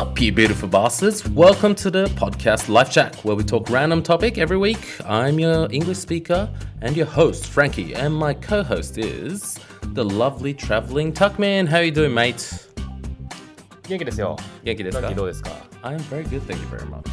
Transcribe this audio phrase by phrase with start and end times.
[0.00, 1.28] up, you beautiful bastards?
[1.28, 4.78] Welcome to the podcast Life Jack, where we talk random topic every week.
[5.04, 6.48] I'm your English speaker
[6.80, 11.68] and your host, Frankie, and my co-host is the lovely traveling Tuckman.
[11.68, 12.66] How you doing, mate?
[13.88, 14.36] 元気ですよ。
[14.64, 15.50] 元気ですかラッキーどうですか
[15.82, 17.06] I am very good, thank you very much.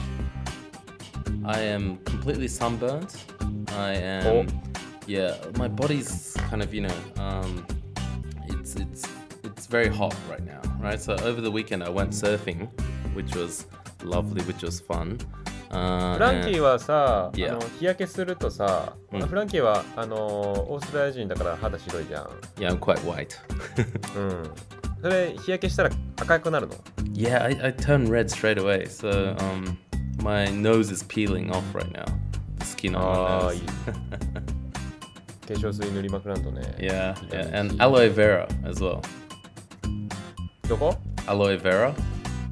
[1.45, 3.25] I am completely sunburnt.
[3.77, 4.47] I am,
[5.05, 5.36] yeah.
[5.57, 7.65] My body's kind of, you know, um,
[8.47, 9.17] it's it's it's
[9.69, 11.00] very hot right now, right?
[11.00, 12.68] So over the weekend I went surfing,
[13.14, 13.65] which was
[14.04, 15.18] lovely, which was fun.
[15.71, 17.54] Uh, フランキー and- はさ、 Yeah.
[17.54, 22.25] あの日焼けするとさ、うんフランキーはあのオーストラリア人だから肌白いじゃん。
[22.57, 23.37] yeah, I'm quite white.
[24.15, 24.51] うん。
[25.01, 25.89] それ日焼けしたら
[26.21, 26.75] 赤くなるの
[27.14, 28.86] yeah, I, I turned red straight away.
[28.87, 29.75] So um,
[30.23, 32.05] my nose is peeling off right now.
[32.59, 33.64] The skin on あ my あ、い nose.
[33.64, 33.66] い。
[35.47, 36.62] 化粧水塗りまくらんとね。
[36.80, 39.02] Yeah, ビタミン yeah, and C aloe vera as well.
[40.67, 40.95] どこ
[41.28, 41.94] Aloe vera.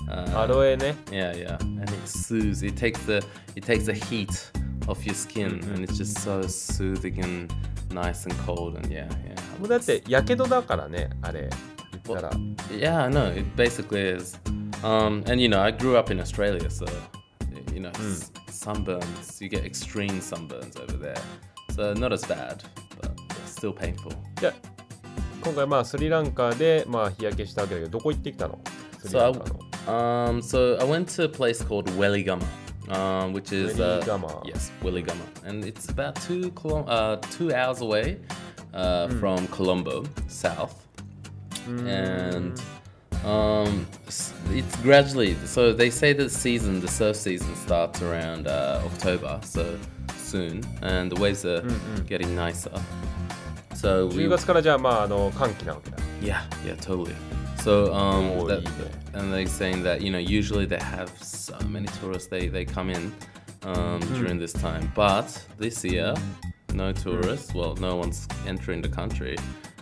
[0.08, 0.96] Uh, アロエね。
[1.10, 2.64] Yeah, yeah, and it soothes.
[2.66, 3.24] It takes the
[3.56, 4.30] it takes the heat
[4.88, 7.54] off your skin, and it's just so soothing and
[7.94, 8.76] nice and cold.
[8.76, 9.60] And yeah, yeah.
[9.60, 11.50] もうだってやけどだからね、あれ。
[12.06, 12.32] 言ったら。
[12.72, 13.34] Yeah, I know.
[13.34, 14.38] It basically is.
[14.84, 16.86] Um, and you know, I grew up in Australia, so
[17.74, 19.40] you know, s- sunburns.
[19.42, 21.16] You get extreme sunburns over there,
[21.74, 22.64] so not as bad,
[23.00, 23.12] but
[23.46, 24.12] still painful.
[24.42, 24.54] じゃあ
[25.46, 28.60] 今回まあスリランカでまあ日焼けしたわけだけど、どこ行ってきたの
[29.00, 29.60] スリ So ラ I, ンカの。
[29.88, 32.44] um, so I went to a place called Welligama,
[32.90, 34.46] um, which is uh, Welligama.
[34.46, 35.16] yes, Welligama,
[35.46, 38.20] and it's about two kilo- uh, two hours away
[38.74, 40.86] uh, from Colombo, south,
[41.68, 42.62] and
[43.26, 45.36] um, s- it's gradually.
[45.46, 49.66] So they say the season, the surf season, starts around uh, October, so
[50.18, 51.64] soon, and the waves are
[52.06, 52.72] getting nicer.
[53.76, 55.98] So we 10月からじゃあまああの寒気なわけだ。
[56.22, 57.14] yeah, yeah, totally.
[57.64, 59.20] So um, Oh, that- yeah.
[59.20, 62.90] and they're saying that you know usually they have so many tourists they they come
[62.90, 63.12] in
[63.64, 65.26] um, during this time, but
[65.60, 66.14] this year
[66.74, 67.54] no tourists.
[67.54, 69.38] Well, no one's entering the country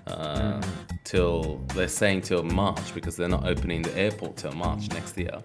[0.08, 0.60] uh,
[1.04, 5.40] till they're saying till March because they're not opening the airport till March next year.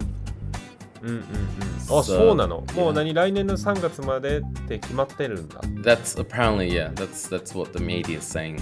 [1.02, 2.64] あ、So, そうなの。
[2.74, 5.60] もう.何来年の3月までって決まってるんだ。
[5.82, 6.92] That's apparently yeah.
[6.94, 8.60] That's that's what the media is saying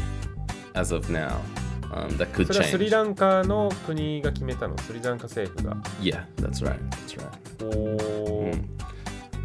[0.74, 1.30] as of now.
[1.90, 2.90] Um, that could それはスリ change.
[2.92, 4.76] ランカの国が決めたの。
[4.78, 5.76] スリランカ政府が。
[6.00, 6.78] Yeah, that's right.
[6.90, 7.64] That's right.
[7.64, 8.52] おお、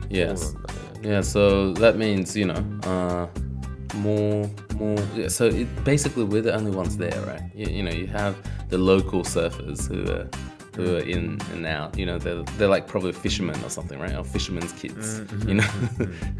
[0.10, 0.36] Yes.
[0.38, 0.80] そうなんだね。
[1.04, 3.28] Yeah, so that means you know uh,
[3.96, 4.96] more, more.
[5.16, 7.42] Yeah, so it, basically, we're the only ones there, right?
[7.54, 8.36] You, you know, you have
[8.70, 10.30] the local surfers who are
[10.77, 11.99] who are in and out.
[11.99, 14.15] You know, they're they're like probably fishermen or something, right?
[14.17, 15.21] Or fishermen's kids.
[15.47, 15.63] You know,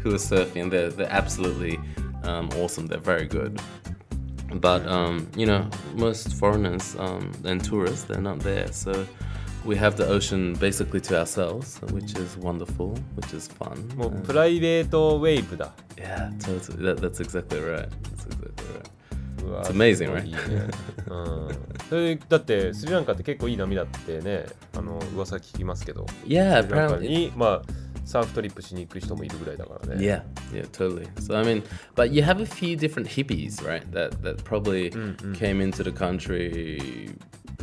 [0.03, 0.69] who are surfing.
[0.69, 1.79] They're they're absolutely
[2.23, 2.87] um, awesome.
[2.87, 3.59] They're very good.
[4.55, 8.71] But um, you know, most foreigners um, and tourists, they're not there.
[8.71, 9.05] So
[9.65, 13.77] we have the ocean basically to ourselves, which is wonderful, which is fun.
[13.95, 15.71] もう and- プライベートウェーブだ。
[15.97, 16.81] Yeah, totally.
[16.83, 17.89] That, that's exactly right.
[18.09, 18.89] That's exactly right.
[19.43, 20.25] うわ It's amazing, すごい right?
[20.25, 20.67] いいね
[21.07, 21.49] うん、
[21.89, 24.45] それだってスリランカって結構いい波だってね
[24.77, 27.07] あの噂聞きますけど Yeah, スリランカ apparently.
[27.07, 27.61] にまあ
[28.05, 31.07] サーフトリップしに行く人もいるぐらいだからね Yeah, yeah, totally.
[31.21, 31.63] So I mean,
[31.95, 33.83] but you have a few different hippies, right?
[33.91, 34.89] That that probably
[35.37, 37.11] came into the country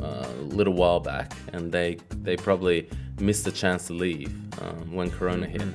[0.01, 2.89] uh, a little while back, and they they probably
[3.21, 4.31] missed the chance to leave
[4.63, 5.75] um, when Corona hit, and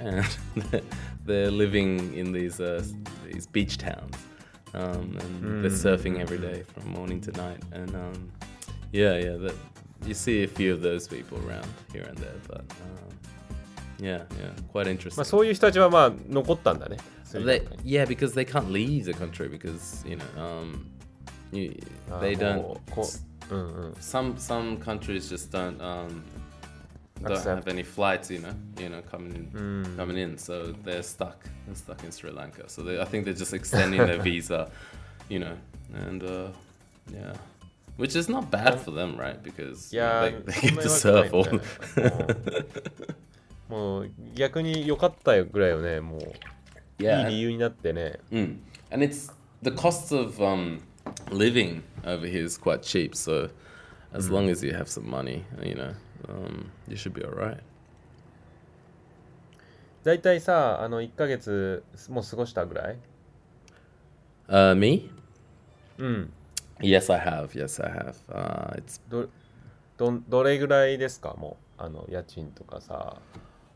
[0.71, 0.81] they're-
[1.25, 2.81] they're living in these uh,
[3.29, 4.15] these beach towns,
[4.73, 8.31] um, and they're surfing every day from morning to night, and um,
[8.91, 9.55] yeah, yeah, that
[10.05, 12.59] you see a few of those people around here and there, but.
[12.61, 13.17] Um,
[13.99, 15.17] yeah, yeah, quite interesting.
[15.17, 20.85] まあ、そういう人たちはまあ残ったんだねスリラ They, ンカに yeah, because they can't leave the country because you know um,
[21.51, 21.77] you,
[22.09, 22.93] あ they も don't.
[22.93, 23.07] うこ
[23.51, 26.23] ううんうん Some some countries just don't um,
[27.21, 27.55] don't Accept.
[27.55, 30.37] have any flights, you know, you know, coming in, coming in.
[30.37, 31.45] So they're stuck.
[31.67, 32.67] They're stuck in Sri Lanka.
[32.67, 34.71] So they, I think they're just extending their visa,
[35.29, 35.55] you know,
[35.93, 36.47] and uh,
[37.13, 37.33] yeah,
[37.97, 39.41] which is not bad for them, right?
[39.43, 41.51] Because い you know, や they, ー they そん get な to わけ surf ない
[41.51, 41.51] all.
[41.51, 41.57] ん
[41.95, 42.65] だよね
[43.69, 46.21] もうもう逆に良かったよぐらいよねもう
[47.01, 48.57] yeah, いい理由になってね Mm.
[48.91, 49.31] And it's
[49.61, 50.79] the cost of um,
[51.29, 53.15] living over here is quite cheap.
[53.15, 53.49] So
[54.16, 55.92] As long as you have some money, you know,
[56.28, 57.58] um, you should be all right.
[60.04, 62.96] 大体さあの1ヶ月もう過ごしたぐらい
[64.48, 65.10] Uh, me?
[65.98, 66.32] うん
[66.80, 67.48] Yes, I have.
[67.50, 68.14] Yes, I have.
[68.28, 69.28] Uh, it's ど
[69.96, 73.16] どどれぐらいですかもうあの家賃とかさ、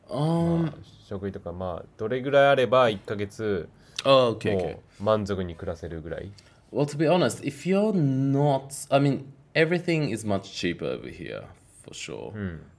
[0.08, 0.62] um.
[0.64, 0.72] まあ
[1.08, 3.68] 食費とかまあどれぐらいあれば1ヶ月
[4.04, 4.76] Oh, okay, も okay.
[4.76, 6.30] う満足に暮らせるぐらい
[6.72, 9.24] Well, to be honest, if you're not, I mean,
[9.54, 11.44] everything is much cheaper over here
[11.82, 12.32] for sure.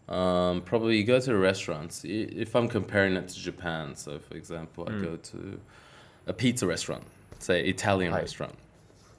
[0.09, 2.03] Um, probably you go to the restaurants.
[2.06, 5.59] If I'm comparing it to Japan, so for example, I go to
[6.27, 7.03] a pizza restaurant,
[7.39, 8.19] say Italian Hi.
[8.19, 8.56] restaurant.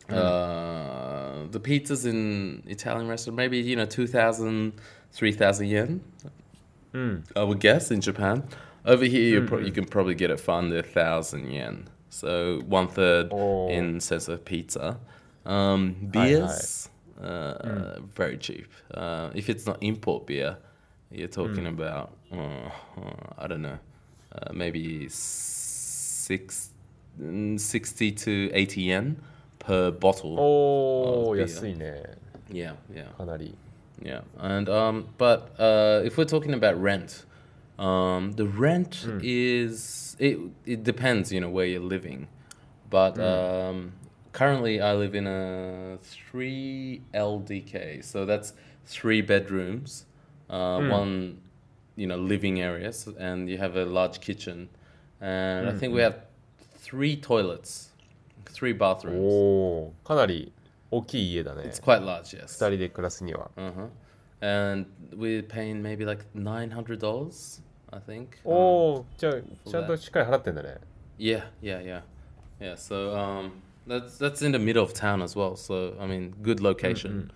[0.09, 4.73] Uh, the pizzas in Italian restaurant maybe you know 2,000,
[5.13, 6.01] 3,000 yen.
[7.35, 8.43] I would guess in Japan.
[8.85, 11.89] Over here, you pro- you can probably get it for under a thousand yen.
[12.11, 13.69] So one third Oh.
[13.71, 14.99] in sense of pizza.
[15.47, 16.89] Um, beers,
[17.22, 18.68] uh, very cheap.
[18.94, 20.58] Uh, if it's not import beer,
[21.12, 23.80] you're talking about uh, uh, I don't know,
[24.34, 26.70] uh, maybe six,
[27.22, 29.18] mm, 60 to 80 yen
[29.60, 30.36] per bottle.
[30.38, 32.04] おお Oh, 安いね
[32.52, 33.12] Yeah, yeah.
[33.18, 33.56] かなり
[34.02, 37.26] Yeah, and um, but uh, if we're talking about rent,
[37.80, 40.38] um, the rent is it.
[40.68, 42.28] It depends, you know, where you're living,
[42.92, 43.94] but um,
[44.34, 48.54] currently I live in a three LDK, so that's
[48.86, 50.06] three bedrooms,
[50.50, 51.40] uh, one,
[51.96, 54.70] you know, living areas, and you have a large kitchen,
[55.22, 56.16] and I think we have
[56.80, 57.90] three toilets,
[58.46, 59.18] three bathrooms.
[59.20, 60.52] おおかなり
[60.92, 62.46] 大きい家だね It's quite large, yes.
[62.46, 63.90] 2人で暮らすには Uh huh.
[64.40, 64.86] And
[65.16, 67.62] we're paying maybe like nine hundred dollars,
[67.92, 68.28] I think.
[68.46, 69.34] お Um, おじゃあ
[69.70, 70.78] ちゃんとしっかり払ってんだね
[71.18, 72.02] yeah, yeah, yeah,
[72.60, 72.76] yeah.
[72.76, 73.52] So um,
[73.88, 75.56] that's that's in the middle of town as well.
[75.56, 77.32] So I mean, good location.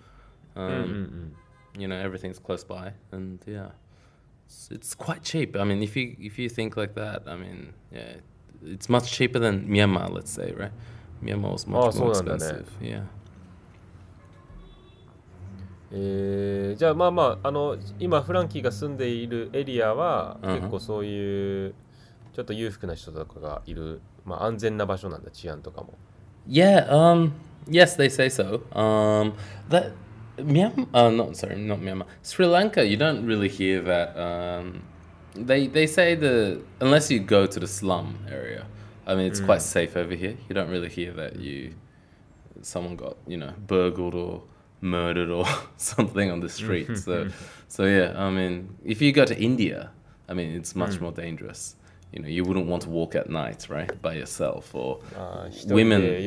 [0.54, 1.32] うんうん
[1.74, 3.70] Um, you know, everything's close by, and yeah,
[4.46, 5.56] it's, it's quite cheap.
[5.56, 8.16] I mean, if you if you think like that, I mean, yeah,
[8.62, 10.72] it's much cheaper than Myanmar, let's say, right?
[11.24, 12.60] Myanmar was much Oh, more そうなんだね。
[12.60, 12.66] expensive.
[12.82, 13.04] Yeah.
[15.94, 21.74] えーじゃあまあまああの今フランキーが住んでいるエリアはうんうん結構そういう
[22.32, 25.94] ちょっと裕福な人とかがいる、まあ、安全な場所なんだ治安とかも
[26.47, 27.33] Yeah, um,
[27.67, 28.63] yes, they say so.
[28.77, 29.35] Um,
[29.69, 29.91] that
[30.37, 32.85] Myanmar, uh, not sorry, not Myanmar, Sri Lanka.
[32.85, 34.17] You don't really hear that.
[34.17, 34.83] Um,
[35.35, 38.65] they they say the unless you go to the slum area.
[39.05, 40.35] I mean, it's quite safe over here.
[40.49, 41.75] You don't really hear that you
[42.61, 44.43] someone got you know burgled or
[44.81, 45.45] murdered or
[45.77, 46.97] something on the street.
[46.97, 47.29] so,
[47.67, 48.13] so yeah.
[48.15, 49.91] I mean, if you go to India,
[50.27, 51.75] I mean, it's much more dangerous
[52.11, 54.99] you know you wouldn't want to walk at night right by yourself or
[55.65, 56.17] women yeah.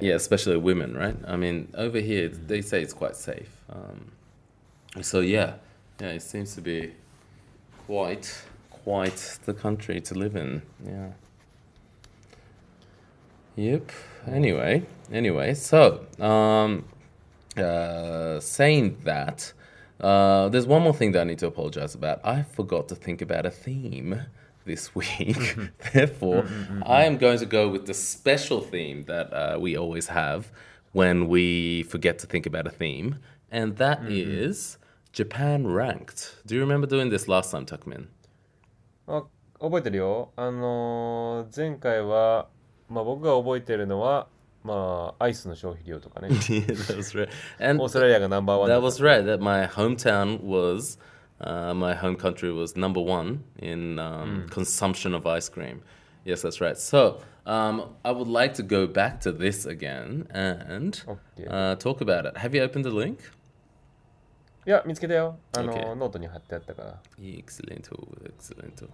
[0.00, 1.16] yeah especially women right?
[1.26, 3.50] I mean over here they say it's quite safe.
[3.70, 4.12] Um,
[5.02, 5.54] so yeah
[6.00, 6.92] yeah it seems to be
[7.86, 11.10] quite quite the country to live in yeah.
[13.56, 13.92] Yep
[14.26, 16.84] anyway anyway so um,
[17.56, 19.52] uh, saying that
[20.03, 22.19] uh, there's one more thing that I need to apologize about.
[22.23, 24.21] I forgot to think about a theme
[24.65, 25.57] this week.
[25.93, 26.45] Therefore,
[26.85, 30.51] I am going to go with the special theme that uh, we always have
[30.93, 33.17] when we forget to think about a theme,
[33.51, 34.77] and that is
[35.11, 36.35] Japan ranked.
[36.45, 38.07] Do you remember doing this last time, Tuckmin?
[39.07, 39.23] あ
[39.59, 42.47] 覚えてるよあのー前回は、
[42.89, 44.27] まあ、僕が覚えてるのは
[44.63, 47.29] まあアイスの消費量とかね yeah, that was right.
[47.59, 49.25] And オーストラリアがナンバーワンだ That った was right.
[49.25, 50.97] That my hometown was,
[51.39, 55.81] uh, my home country was number one in um, consumption of ice cream.
[56.25, 56.77] Yes, that's right.
[56.77, 61.47] So um, I would like to go back to this again and Okay.
[61.49, 62.37] uh, talk about it.
[62.37, 63.19] Have you opened the link?
[64.67, 65.95] いや見つけたよあの Okay.
[65.95, 67.89] ノートに貼ってあったから Excellent,
[68.37, 68.89] excellent.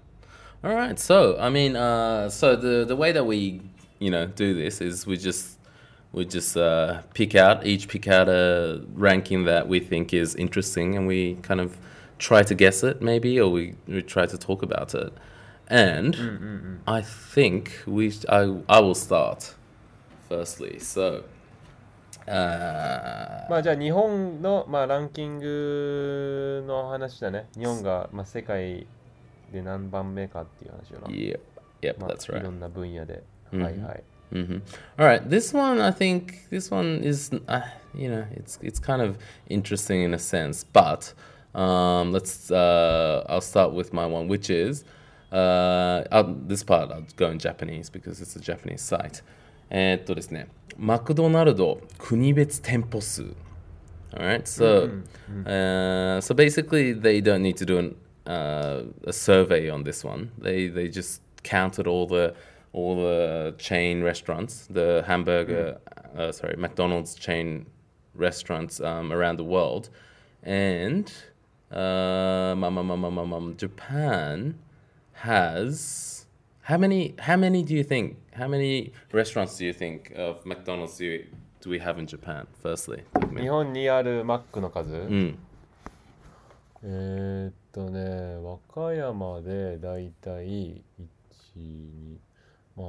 [0.63, 0.98] All right.
[1.00, 3.62] So I mean, uh, so the the way that we
[4.00, 5.59] you know do this is we just
[6.15, 10.96] we just uh, pick out each pick out a ranking that we think is interesting,
[10.96, 11.77] and we kind of
[12.18, 15.12] try to guess it maybe, or we, we try to talk about it.
[15.68, 19.56] And I think we I I will start
[20.30, 20.80] firstly.
[20.80, 21.24] So.
[22.27, 28.88] Uh, まあじゃあ日本の、まあ、ランキングの話だね日本が、まあ、世界
[29.54, 31.39] で何番目かっていう話よな、 yep,
[31.84, 32.39] yep, まあ、 that's right.
[32.39, 33.22] いろんな分野で、
[33.54, 34.58] うんはいはい hmm
[35.00, 37.62] All right, this one I think this one is uh,
[37.94, 39.18] you know it's it's kind of
[39.50, 41.13] interesting in a sense, but
[41.54, 44.84] um, let's uh, I'll start with my one, which is
[45.32, 49.24] uh, I'll, this part I'll go in Japanese because it's a Japanese site.
[49.70, 53.34] えーっとですね、マクドナルド国別店舗数。
[54.13, 54.89] Alright, so
[55.46, 60.32] uh, so basically they don't need to do an, uh, a survey on this one.
[60.39, 62.34] They they just counted all the
[62.74, 65.80] all the chain restaurants, the hamburger,
[66.18, 67.65] uh, sorry, McDonald's chain
[68.13, 69.89] restaurants um, around the world,
[70.44, 71.12] and
[71.72, 74.56] uh, mum, mum, mum, mum, mum, mum, Japan
[75.13, 76.15] has
[76.65, 77.13] how many?
[77.20, 78.18] How many do you think?
[78.34, 81.27] How many restaurants do you think of McDonald's do, you,
[81.62, 82.48] do we have in Japan?
[82.60, 83.04] Firstly,
[83.39, 85.36] 日本にあるマックの数、 mm.
[86.82, 92.18] えーっとね、和歌山でだいたい1、2、
[92.75, 92.88] まあ、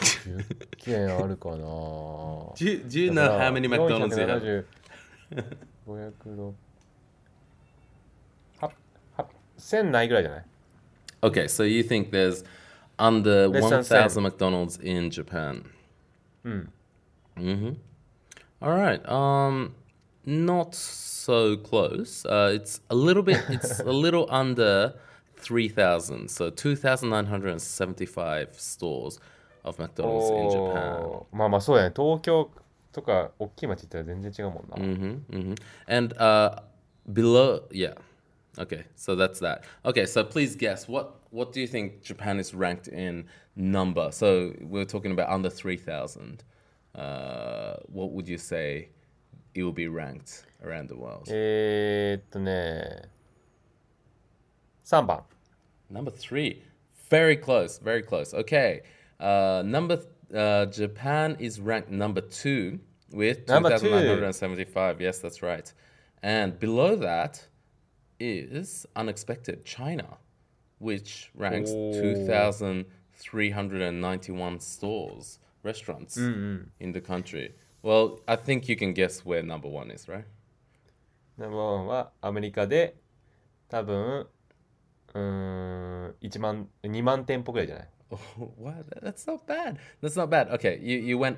[0.00, 1.56] 10軒あるかな。
[1.56, 4.64] Do you, do you だ know から how many McDonald's you have?
[5.86, 6.52] 470 506
[8.60, 8.70] は
[9.16, 9.26] は
[9.58, 10.44] 1000ないぐらいじゃない
[11.22, 12.44] Okay, so you think there's
[12.98, 15.64] under Less than 1,000 McDonald's in Japan?
[16.44, 16.72] うん。
[17.36, 17.76] Mm-hmm.
[18.62, 19.00] All right.
[19.08, 19.74] Um,
[20.26, 22.24] not so close.
[22.26, 23.38] Uh, it's a little bit.
[23.48, 24.94] It's a little under
[25.44, 26.30] three thousand.
[26.30, 29.18] So two thousand nine hundred and seventy-five stores
[29.64, 31.02] of McDonald's in Japan.
[31.02, 31.92] おーまあまあそうやね。
[31.94, 32.50] 東京
[32.92, 34.76] とか大きい町行ったら全然違うもんな。
[34.76, 35.54] Mm-hmm, mm-hmm.
[35.86, 36.62] And uh,
[37.12, 37.94] below, yeah.
[38.58, 39.62] Okay, so that's that.
[39.84, 44.10] Okay, so please guess what what do you think Japan is ranked in number?
[44.10, 46.42] So we're talking about under three thousand.
[46.94, 48.88] Uh, what would you say
[49.54, 51.28] it will be ranked around the world?
[51.28, 53.02] えー、っとね、
[54.84, 55.22] 3番。
[55.88, 56.62] Number three,
[57.08, 58.32] very close, very close.
[58.34, 58.82] Okay,
[59.18, 60.00] uh, number
[60.34, 62.78] uh, Japan is ranked number two
[63.12, 63.74] with two Number two.
[63.74, 65.00] thousand nine hundred and seventy-five.
[65.00, 65.72] Yes, that's right.
[66.22, 67.48] And below that
[68.20, 70.18] is unexpected China,
[70.78, 71.92] which ranks Oh.
[71.92, 77.54] two thousand three hundred and ninety-one stores, restaurants Mm, in the country.
[77.82, 80.26] Well, I think you can guess where number one is, right?
[81.38, 82.94] ナンバーワンはアメリカで
[83.68, 84.26] 多分、
[85.15, 88.19] うーん、1万、2万店舗ぐらいじゃない Oh,
[88.61, 88.85] what?
[89.01, 89.77] That's not bad.
[90.01, 90.47] That's not bad.
[90.51, 91.37] Okay, you, you went,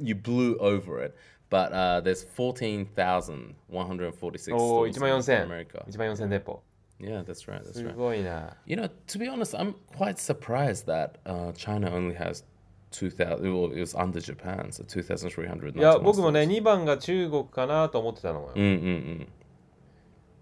[0.00, 1.14] you blew over it,
[1.50, 5.42] but uh, there's 14,146おー、stores 1万 in 4000。
[5.44, 5.84] America.
[5.88, 6.62] 1万4000店舗。
[7.00, 7.62] Yeah, that's right.
[7.62, 7.94] That's す right.
[7.94, 8.56] ごいな。
[8.66, 12.42] You know, to be honest, I'm quite surprised that uh, China only has
[12.90, 15.78] 2,000, well, it was under Japan, so 2,300.
[15.78, 18.50] いや、僕もね、2番が中国かなと思ってたのよ。
[18.56, 19.28] Mm, mm,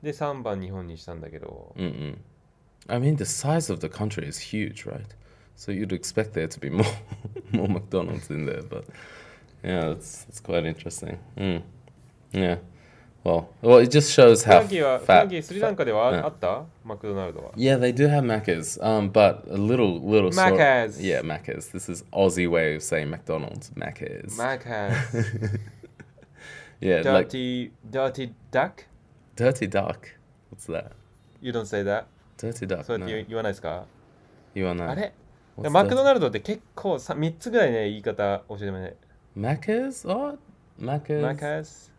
[0.02, 2.18] で、3番日本にしたんだけど、mm, mm, mm.
[2.88, 5.14] I mean, the size of the country is huge, right?
[5.57, 6.97] So you'd expect there to be more
[7.52, 8.85] more McDonald's in there, but
[9.62, 11.19] yeah, it's it's quite interesting.
[11.37, 11.62] Mm.
[12.33, 12.57] Yeah.
[13.26, 14.61] Well, well, it just shows how
[15.05, 15.25] fat.
[17.57, 17.73] Yeah.
[17.73, 20.31] yeah, they do have Macca's, um, but a little, little.
[20.31, 20.95] Macca's.
[20.95, 21.66] Sort, yeah, Macca's.
[21.71, 23.71] This is Aussie way of saying McDonald's.
[23.71, 24.38] Macca's.
[24.38, 25.12] Macca's.
[26.81, 28.85] yeah, dirty, like, dirty duck.
[29.35, 30.09] Dirty duck.
[30.50, 30.93] What's that?
[31.40, 32.07] You don't say that.
[32.38, 32.52] どう
[32.85, 33.87] そう言,わないですか？
[34.55, 34.88] 言わない。
[34.88, 35.12] あれ？
[35.71, 38.97] マクドナルドって結構三つぐらいね言い方教えてもらえない。
[39.35, 41.93] マカスマカスマカス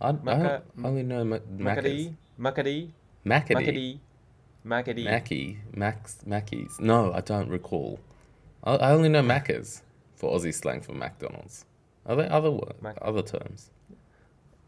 [0.00, 2.90] マカスマカスマカスマカディマックィマカディ
[3.24, 3.98] マックィマカディ
[4.64, 7.02] マックィマカディマックィマックスマッディマカ
[7.52, 7.98] ディ
[8.60, 9.84] I only know Macca's
[10.16, 10.52] for Aussie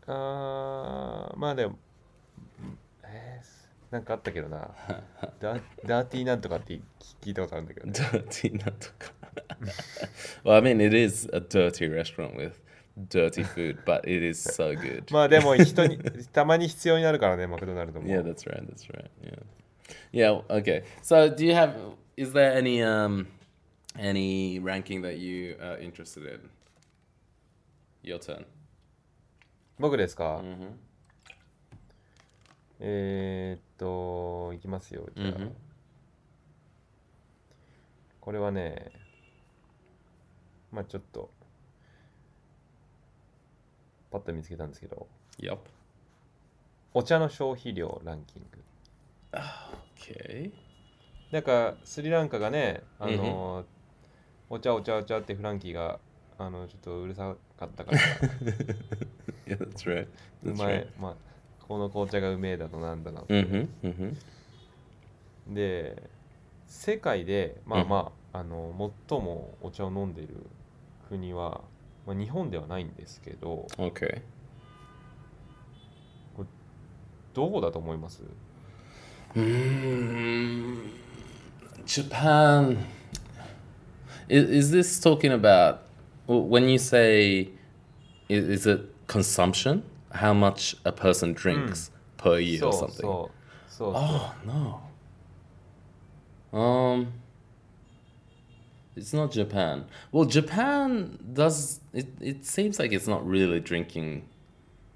[0.06, 1.76] まあでも、
[3.04, 3.44] えー、
[3.90, 4.70] なんかあったけどな。
[5.40, 5.54] ダ
[5.84, 6.80] ダーティーなんとかって
[7.20, 7.92] 聞いたことあるんだけどね。
[7.92, 9.12] Dirty Natuka.
[10.44, 12.60] well, I mean, it is a dirty restaurant with
[13.08, 15.12] dirty food, but it is so good.
[15.12, 15.98] まあでも人に、
[16.32, 18.06] たまに必要になるからね、マクドナルドも。
[18.06, 18.64] Yeah, that's right.
[18.66, 19.10] That's right.
[19.22, 19.42] Yeah.
[20.12, 20.42] Yeah.
[20.48, 20.84] Okay.
[21.02, 21.74] So, do you have?
[22.16, 23.26] Is there any um
[23.98, 26.50] any ranking that you are interested in?
[28.04, 28.46] Your turn.
[29.78, 30.90] 僕ですか、Mm-hmm.
[32.80, 35.08] えー、っと、いきますよ。
[35.16, 35.52] じゃあ、Mhm.
[38.20, 38.92] これはね、
[40.70, 41.30] まあちょっと、
[44.10, 45.08] パッと見つけたんですけど、
[45.38, 45.58] Yep.
[46.92, 48.58] お茶の消費量ランキング。
[49.96, 50.52] Okay.
[51.30, 53.64] なんか、スリランカがね、あの、
[54.50, 56.00] お茶お茶お茶ってフランキーが、
[56.36, 57.98] あの、ちょっとうるさかったから、
[59.46, 60.08] Yeah, that's right.
[60.42, 61.29] う That's まい right.、まあ、
[61.70, 63.20] この紅茶がうめえだとなんだな。
[63.20, 63.68] Mm-hmm.
[63.84, 64.16] Mm-hmm.
[65.54, 66.02] で、
[66.66, 70.34] 世界で、まあまあ、あの、最もお茶を飲んでいる
[71.08, 71.60] 国は、
[72.08, 74.20] まあ、日本ではないんですけど、Okay.
[77.34, 78.24] どこだと思います
[79.36, 80.90] Mm,
[81.86, 82.78] Japan.
[84.28, 85.82] Is, is this talking about
[86.26, 87.48] when you say
[88.28, 89.84] is it consumption?
[90.11, 93.01] How much a person drinks per year そ or う something?
[93.01, 93.71] そう。
[93.73, 93.93] そうそう。
[93.93, 94.79] Oh no.
[96.53, 97.07] Um
[98.95, 99.87] It's not Japan.
[100.13, 104.23] Well, Japan does it it seems like it's not really drinking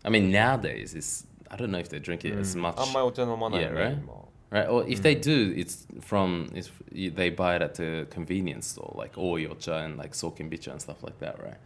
[0.05, 3.74] I mean nowadays it's I don't know if they drink it as much あんまりお茶飲まないよ Yeah,
[3.74, 3.98] ね、 right?
[3.98, 4.13] 今
[4.54, 4.68] Right?
[4.68, 9.16] Or if they do, it's from it's they buy it at the convenience store, like
[9.16, 11.58] Oyocha and like Sokenbicha and stuff like that, right?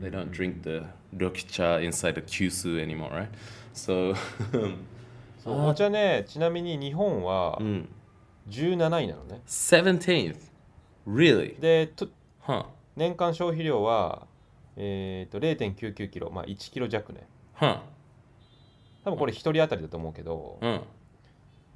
[0.00, 0.84] They don't drink the
[1.14, 3.28] Rokicha inside the Kyusu anymore, right?
[3.74, 4.14] So
[5.44, 7.88] そうお茶ねちなみに日本はうん。
[8.48, 10.36] 17位なのね 17th.
[11.06, 11.60] Really?
[11.60, 12.08] でと
[12.46, 12.64] Huh.
[12.96, 14.26] 年間消費量は
[14.76, 17.26] えー、と0.99キロまあ1キロ弱ね
[17.58, 17.80] Huh.
[19.04, 20.80] 多分これ1人当たりだと思うけど、Mm.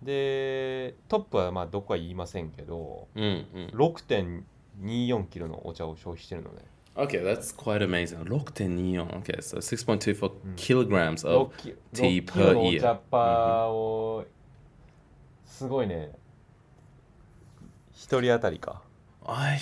[0.03, 3.71] でトップはまあどこは言いませんけど Mm, mm.
[3.75, 6.63] 6.24キロのお茶を消費してるのね
[6.97, 8.25] Okay, that's quite amazing.
[8.25, 9.23] 6.24.
[9.23, 10.55] Okay, so 6.24 Mm.
[10.57, 14.25] kilograms of 6キ tea 6キロの per お year 茶っ葉を
[15.47, 16.11] すごいね
[17.95, 18.83] 1人当たりか
[19.27, 19.61] I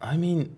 [0.00, 0.50] I mean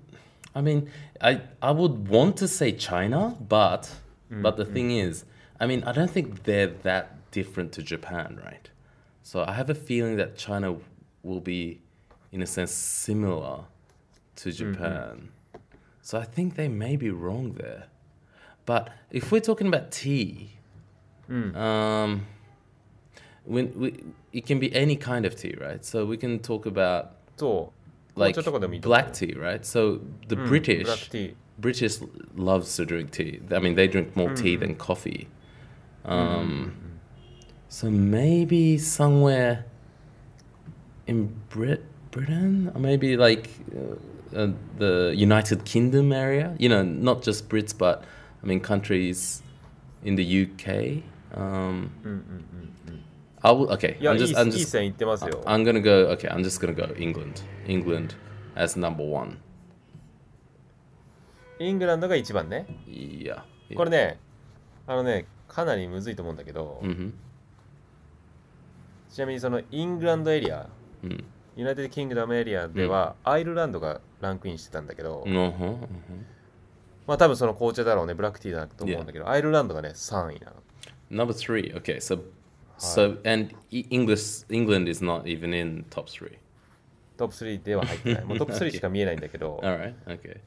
[0.55, 0.87] I mean
[1.21, 3.89] I I would want to say China, but
[4.31, 5.27] but the thing is,
[5.59, 8.71] I mean I don't think they're that different to Japan, right?
[9.27, 10.77] So I have a feeling that China
[11.25, 11.81] will be,
[12.31, 13.65] in a sense, similar
[14.37, 15.31] to Japan.
[15.53, 15.59] Mm-hmm.
[16.01, 17.89] So I think they may be wrong there.
[18.67, 20.53] But if we're talking about tea,
[21.29, 21.57] mm.
[21.57, 22.25] um,
[23.45, 25.85] when we, it can be any kind of tea, right?
[25.85, 27.17] So we can talk about
[28.15, 28.37] like
[28.81, 29.67] black tea, right?
[29.67, 31.11] So the mm, British
[31.59, 31.99] British
[32.37, 33.41] loves to drink tea.
[33.51, 34.41] I mean, they drink more mm.
[34.41, 35.27] tea than coffee.
[36.05, 36.86] Um,
[37.70, 39.66] so maybe somewhere
[41.08, 44.48] in Brit Britain, or maybe like uh, uh,
[44.78, 46.56] the United Kingdom area.
[46.60, 48.04] You know, not just Brits, but
[48.44, 49.42] I mean countries
[50.04, 51.04] in the UK.
[51.38, 51.90] Um,
[53.44, 53.70] I will.
[53.72, 54.34] Okay, いや I'm い just.
[54.34, 54.66] い I'm いい just.
[54.68, 56.12] 線いってますよ I'm gonna go.
[56.16, 57.42] Okay, I'm just gonna go England.
[57.68, 58.16] England
[58.56, 59.38] as number one.
[61.60, 63.44] イングランドが一番ね Yeah.
[63.70, 63.76] yeah.
[63.76, 64.20] これね
[64.88, 67.12] あのねかなりむずいと思うんだけど、 Mhm.
[69.17, 70.69] ちなみにそのイングランドエリア、
[71.03, 71.25] うん
[71.57, 75.57] ユナイテッドキングダムエリアでは、アイルランドがランクインしてたんだけど、Uh-huh.
[75.57, 75.77] uh-huh.
[77.07, 81.75] まあ多分その紅茶だろうね black tea だと思うんだけど、アイルランドがね3位なの Number three.
[81.77, 82.25] Okay, so
[82.77, 86.37] so and E- English England is not even in top three.
[87.17, 89.95] トップ3では入ってないもうトップ3しか見えないんだけど All right.
[90.05, 90.41] Okay.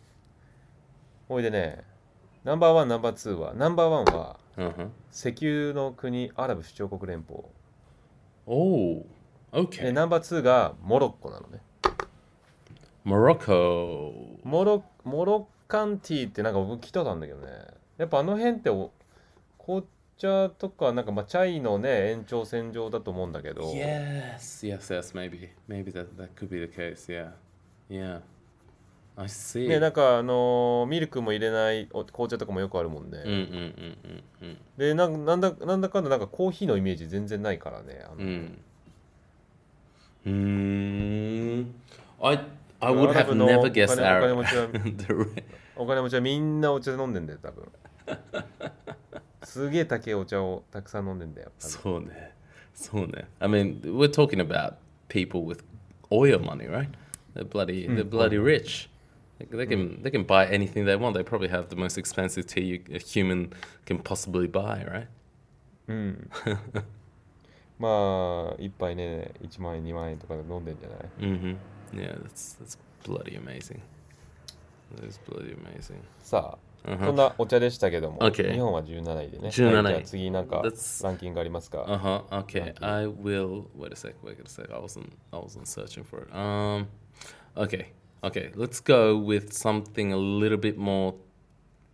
[1.28, 1.84] ほいでね
[2.44, 4.90] ナンバーワンナンバーツーはナンバーワンは Uh.
[5.12, 7.40] 石油の国アラブ首長国連邦
[8.50, 9.04] Oh.
[9.52, 9.92] で Okay.
[9.92, 11.60] ナンバーツーがモロッコなのね
[13.06, 14.40] Morocco.
[14.44, 17.48] モロモロッカンティーってなんか僕聞いたことあるんだけどね
[17.98, 18.92] やっぱあの辺ってお
[19.58, 19.86] 紅
[20.18, 24.68] 茶とかなんかまあチャイのね延長線上だと思うんだけど Yes.
[24.68, 24.94] Yes.
[24.94, 25.16] Yes.
[25.16, 25.50] Maybe.
[25.68, 27.12] Maybe that that could be the case.
[27.12, 27.32] Yeah.
[27.90, 28.20] Yeah.
[29.22, 29.68] I see.
[29.68, 34.58] ねなんかあのーミルクも入れないお紅茶とかもよくあるもんね、Mm, mm, mm, mm, mm.
[34.78, 38.58] でなんなんだなんだかんだなんかコーヒーのイメージ全然ないからねあの Mm.
[40.26, 41.66] Mm.
[42.22, 42.40] I
[42.82, 44.36] I would アラ have ブの never お guessed 金お金 Arab.
[44.36, 45.44] 持ちは the re-
[45.76, 47.68] お金持ちはみんなお茶飲んでんだよ多分
[49.44, 52.34] すげえ高いお茶をたくさん飲んでんだよそうね。
[52.74, 53.26] そうね。
[53.40, 54.76] I mean, we're talking about
[55.10, 55.62] people with
[56.12, 56.88] oil money, right?
[57.36, 58.90] They're bloody, they're bloody rich.
[59.41, 61.15] Like, they can they can buy anything they want.
[61.15, 63.53] They probably have the most expensive tea you, a human
[63.85, 65.07] can possibly buy, right?
[65.89, 66.31] うん
[67.79, 71.57] まあ一杯ね1万円2万円とかで飲んでんじゃない Mm-hmm.
[71.95, 73.81] Yeah, that's that's bloody amazing.
[74.97, 75.97] That is bloody amazing.
[76.21, 77.07] さあ Uh-huh.
[77.07, 79.49] そんなお茶でしたけども、 OK 日本は17位でね。
[79.49, 82.45] 17位はいじゃあ次なんか That's- ランキングありますか Uh huh.
[82.45, 83.65] Okay, I will.
[83.75, 84.15] Wait a sec.
[84.23, 84.71] Wait a sec.
[84.71, 85.09] I wasn't.
[85.33, 86.31] I wasn't searching for it.
[86.35, 86.87] Um.
[87.57, 87.93] Okay.
[88.23, 88.51] Okay.
[88.55, 91.15] Let's go with something a little bit more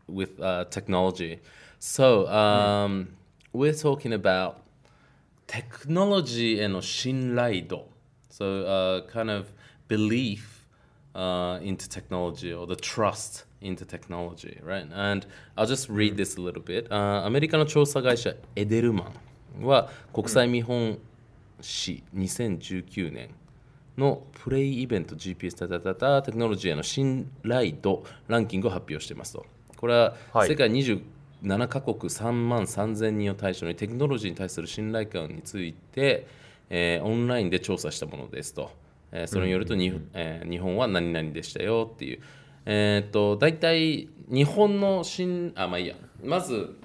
[0.07, 1.41] with uh, technology.
[1.79, 3.09] So, um,
[3.53, 4.63] we're talking about
[5.47, 7.89] technology and 信頼度.
[8.29, 9.53] So, uh, kind of
[9.89, 10.67] belief
[11.15, 14.87] uh, into technology or the trust into technology, right?
[14.93, 16.87] And I'll just read this a little bit.
[16.91, 19.11] Uh, アメリカの調査会社エデルマ
[19.61, 20.99] ンは国際見本
[21.61, 23.31] 誌2019年
[23.98, 29.46] のプレイイベント GPS タタタタテクノロジーへの信頼度ランキングを発表していますと。
[29.78, 36.28] これははい世界27カ国3万3000人を対象にテクノロジーに対する信頼感について、
[36.70, 38.72] えーオンラインで調査したものですと。
[39.12, 42.20] えーそれによるとに、えー日本は何々でしたよっていう。
[42.68, 45.96] えーっと、大体日本の信、あ、まあいいや。
[46.24, 46.76] まず、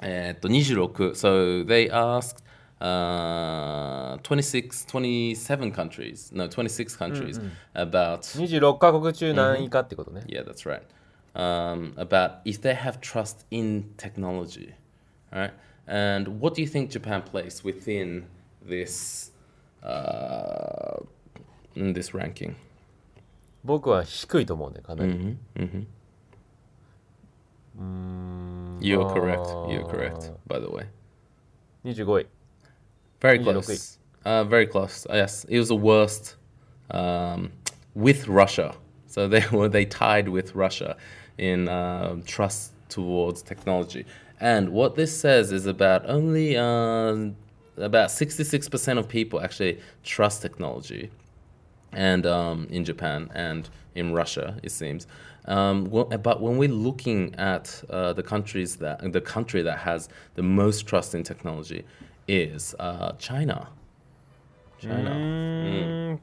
[0.00, 1.10] えーっと、26。
[1.12, 2.42] So they asked
[2.79, 7.39] uh, 26, 27 countries, no, 26 countries
[7.73, 10.23] about 26カ国中何位かってことね。
[10.27, 10.81] Yeah, that's right.
[11.35, 14.73] Um, about if they have trust in technology,
[15.31, 15.53] all right?
[15.87, 18.25] And what do you think Japan placed within
[18.67, 19.31] this
[19.83, 21.01] uh,
[21.75, 22.55] in this ranking?
[23.63, 25.13] 僕は低いと思うね、かなり。
[25.13, 25.85] Mm-hmm, mm-hmm.
[27.79, 29.45] うーん You're まあ correct.
[29.69, 30.33] You're correct.
[30.47, 30.85] By the way.
[31.85, 32.27] 25位。
[33.20, 33.98] Very close.
[34.24, 35.06] Uh, very close.
[35.08, 36.36] Uh, yes, it was the worst
[36.90, 37.50] um,
[37.94, 38.74] with Russia.
[39.06, 40.96] So they were they tied with Russia
[41.38, 44.04] in uh, trust towards technology.
[44.40, 47.16] And what this says is about only uh,
[47.76, 51.10] about sixty six percent of people actually trust technology,
[51.92, 55.06] and um, in Japan and in Russia, it seems.
[55.46, 60.08] Um, wh- but when we're looking at uh, the countries that the country that has
[60.34, 61.84] the most trust in technology
[62.28, 63.68] is、uh, China.
[64.78, 65.10] China.
[65.10, 66.18] Mm.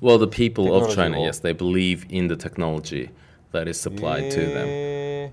[0.00, 3.10] Well, the people of China, yes, they believe in the technology
[3.52, 5.32] that is supplied to them.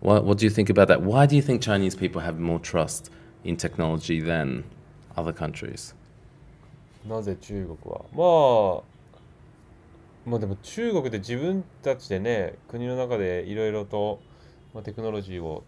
[0.00, 1.02] What, what do you think about that?
[1.02, 3.10] Why do you think Chinese people have more trust
[3.44, 4.64] in technology than
[5.16, 5.94] other countries?
[7.06, 14.20] なぜ中国はまあまあでも中国で自分たちでね国の中でいろいろと、
[14.74, 15.64] まあ、テクノロジーを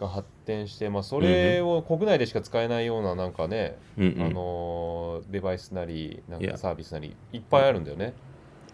[0.00, 4.26] が発展して、まあ、それを国内でしか使えないようななんかね、Mm-mm.
[4.26, 8.14] あのーデバイスなりなん.かサービスなりいっぱいあるんだよね。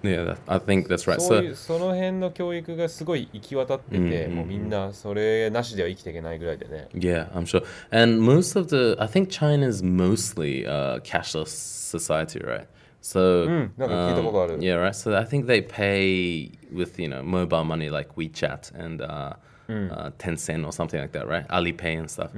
[0.02, 1.18] Yeah, I think that's right.
[1.18, 6.88] そういうその辺の教育がすごい行き渡ってて、うんうんうんもうみんなそれなしでは生きていけないぐらいでね。
[6.94, 7.64] yeah, I'm sure.
[7.90, 12.66] And most of the, I think China's mostly uh, cashless society, right?
[13.02, 14.58] So, うん、なんか聞いたことある。
[14.58, 14.90] yeah, right.
[14.90, 19.34] So I think they pay with you know mobile money like WeChat and uh,
[19.68, 21.46] uh, Tencent or something like that, right?
[21.48, 22.30] Alipay and stuff.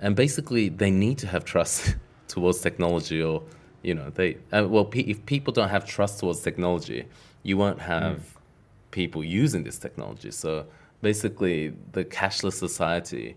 [0.00, 1.96] And basically, they need to have trust
[2.28, 3.42] towards technology, or
[3.82, 7.06] you know, they uh, well, pe- if people don't have trust towards technology,
[7.42, 8.36] you won't have
[8.90, 10.30] people using this technology.
[10.30, 10.66] So
[11.00, 13.36] basically, the cashless society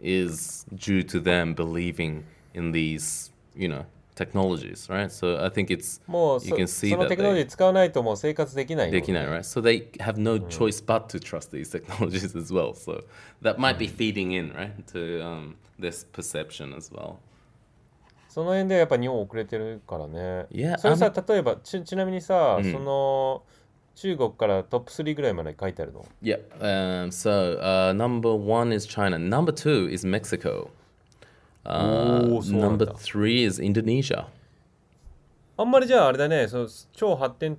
[0.00, 5.09] is due to them believing in these, you know, technologies, right?
[5.09, 9.29] So I think it's もうそ you can see その that テクノロジ they, ー使わないともう生活できないよ they can,
[9.29, 9.39] right?
[9.39, 12.73] So they have no choice but to trust these technologies as well.
[12.73, 13.03] So
[13.41, 17.15] that might be feeding in, right, to um, this perception as well.
[18.29, 20.45] その辺でやっぱ日本遅れてるからね。
[20.51, 23.43] Yeah, それさ I'm- 例えばちちなみにさ、うんその
[23.93, 26.39] 中国からトップ3ぐらいまで書いてあるの Yeah.
[26.61, 29.17] Um, so uh, number one is China.
[29.19, 30.69] Number two is Mexico.
[31.66, 34.26] Uh, Oh, number three is Indonesia.
[35.58, 37.56] あんまりじゃああれだねその超発展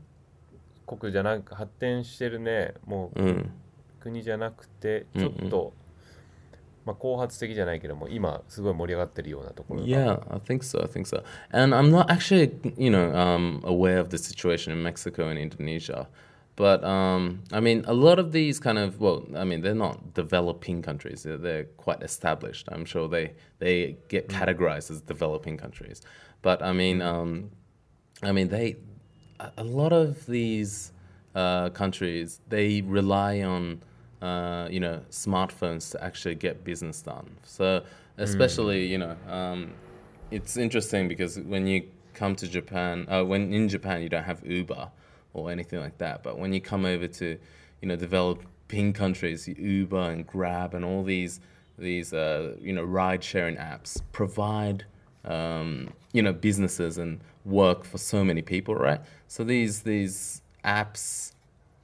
[0.85, 3.49] 国じゃなく発展してるねもう Mm.
[3.99, 5.73] 国じゃなくてうんちょっと、
[6.85, 10.81] まあ、後発的じゃないけども今すごい盛り上がってるようなところが Yeah, I think so.
[10.81, 11.23] I think so.
[11.51, 16.07] And I'm not actually, you know, um, aware of the situation in Mexico and Indonesia.
[16.57, 20.15] But um, I mean, a lot of these kind of, well, I mean, they're not
[20.15, 21.21] developing countries.
[21.21, 22.67] They're, they're quite established.
[22.71, 26.01] I'm sure they they get categorized as developing countries.
[26.41, 27.51] But I mean, um,
[28.23, 28.77] I mean, they
[29.55, 30.91] a lot of these
[31.35, 33.83] uh, countries they rely on
[34.23, 37.37] uh, you know smartphones to actually get business done.
[37.43, 37.83] So
[38.17, 39.73] especially you know um,
[40.31, 41.83] it's interesting because when you
[42.15, 44.89] come to Japan, uh, when in Japan you don't have Uber
[45.37, 47.38] or anything like that, but when you come over to
[47.80, 51.40] you know developing countries, Uber and Grab and all these
[51.78, 54.85] these uh, you know ride sharing apps provide
[55.24, 59.00] um, you know businesses and work for so many people, right?
[59.26, 61.32] So these these apps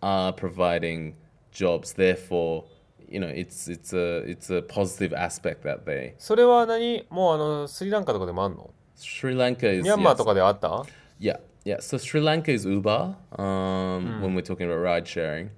[0.02, 1.16] are providing
[1.50, 1.94] jobs.
[1.94, 2.64] Therefore,
[3.08, 9.82] you know it's it's a it's a positive aspect that they それは何もうあのスリランカとかでもあんの Sri Lanka is
[9.82, 10.16] ミャンマー yes.
[10.18, 10.84] とかであった
[11.20, 14.21] Yeah, yeah, so Sri Lanka is Uber um, mm.
[14.21, 15.49] when we're talking about ride sharing,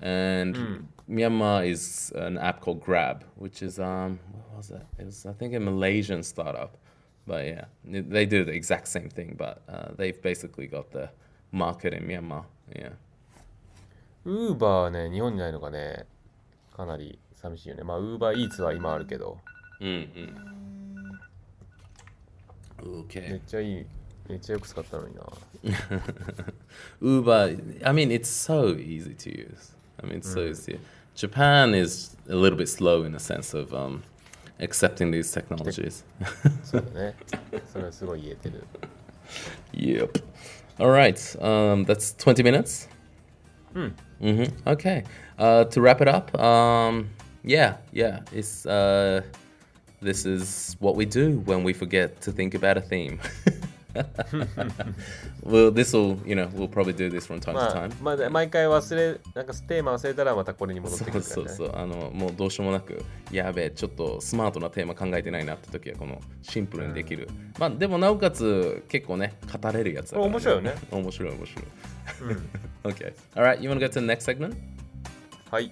[0.00, 0.84] and mm.
[1.08, 4.82] Myanmar is an app called Grab, which is um, what was it?
[4.98, 6.78] It was I think a Malaysian startup,
[7.26, 11.10] but yeah, they do the exact same thing, but uh, they've basically got the
[11.52, 12.44] market in Myanmar.
[12.74, 12.92] Yeah.
[14.24, 16.06] Uber ね、日本にないのがね、
[16.76, 17.84] かなり寂しいよね。
[17.84, 19.38] まあ Eats は今あるけど。
[19.80, 20.60] うんうん。
[22.82, 23.40] Okay.
[24.29, 25.23] めっちゃよく使ったのにな
[27.01, 29.75] Uber, I mean, it's so easy to use.
[30.01, 30.79] I mean, it's so easy.
[31.15, 34.03] Japan is a little bit slow in the sense of um,
[34.59, 36.03] accepting these technologies.
[36.63, 37.15] そうだね
[37.71, 38.63] それはすごい言えてる
[39.73, 40.21] yep.
[40.77, 41.15] All right.
[41.41, 42.87] Um, that's 20 minutes.
[43.73, 43.87] Hmm.
[44.19, 45.03] hmm Okay.
[45.37, 47.09] Uh, to wrap it up, um,
[47.43, 48.21] yeah, yeah.
[48.31, 49.21] It's uh,
[50.01, 53.19] this is what we do when we forget to think about a theme.
[55.44, 70.74] well, this will, you know, we'll probably do this from time ま to あ time.、まあ、毎回忘れなんかテーマ忘れたらまたこれに戻ってくそうるから、ね、そうそうあのもうどうしようもなくやべえちょっとスマートなテーマ考えてないなって時はこのシンプルにできる、まあでもなおかつ結構ね語れるやつだから、面白いよね。
[70.90, 71.30] 面白い。
[71.30, 71.64] 面白い
[72.84, 74.56] OK alright you wanna go to the next segment?
[75.50, 75.70] はい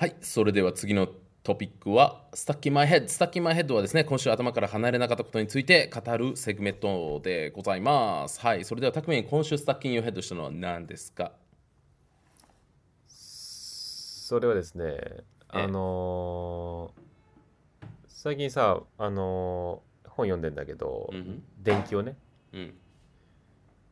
[0.00, 1.08] はい、それでは次の
[1.42, 8.40] トピックは、 Stuck in my head。Stuck in my head はですね、今週頭から離れなかったことについて語るセグメントでございます。
[8.40, 11.32] はい、それでは、たくみん、今週 stuck in your head したのは何ですか？
[13.08, 14.96] それはですね
[15.48, 22.16] あのー最近さあのー本読んでんだけど、うん電気をね
[22.54, 22.74] うん。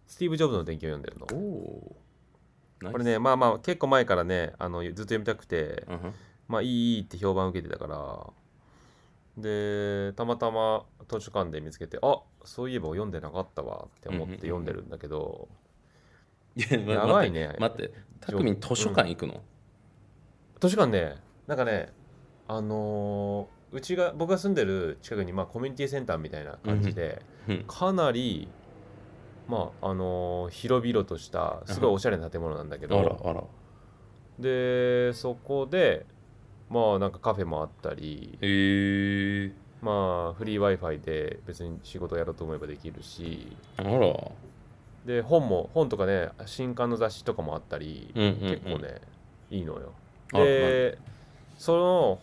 [0.07, 1.27] スティーブ・ジョブズの電気を読んでるの。
[2.81, 5.85] これねまあまあ結構前からねあのずっと読みたくて。
[5.89, 6.15] うん
[6.49, 8.27] まあいいいいって評判を受けてたから
[9.37, 15.49] でたまたま図書館で見つけてあそういえば読んでなかったわって思って読んでるんだけど、
[16.57, 19.43] いやばいね待って、たくみん図書館行くの、
[20.61, 21.93] 図書館ねなんかね
[22.49, 27.65] あのーうちが僕が住んでる近くにまあコミュニティセンターみたいな感じで、うん。
[27.69, 28.49] かなり
[29.49, 33.43] まああのー広々としたすごいおしゃれな建物なんだけあらど、あら。
[34.39, 36.07] でそこで
[36.71, 38.39] まあなんかカフェもあったり。
[38.41, 38.47] え。
[38.47, 43.57] ー、まあフリー w i f i で別に仕事やろうと思えばできるし。
[43.79, 44.15] あら。
[45.07, 48.39] で本も本とかね新刊の雑誌とかもあったり、うんうんうん。
[48.51, 49.01] 結構ね
[49.51, 49.93] いいのよ。
[50.35, 50.99] あで
[51.57, 52.19] その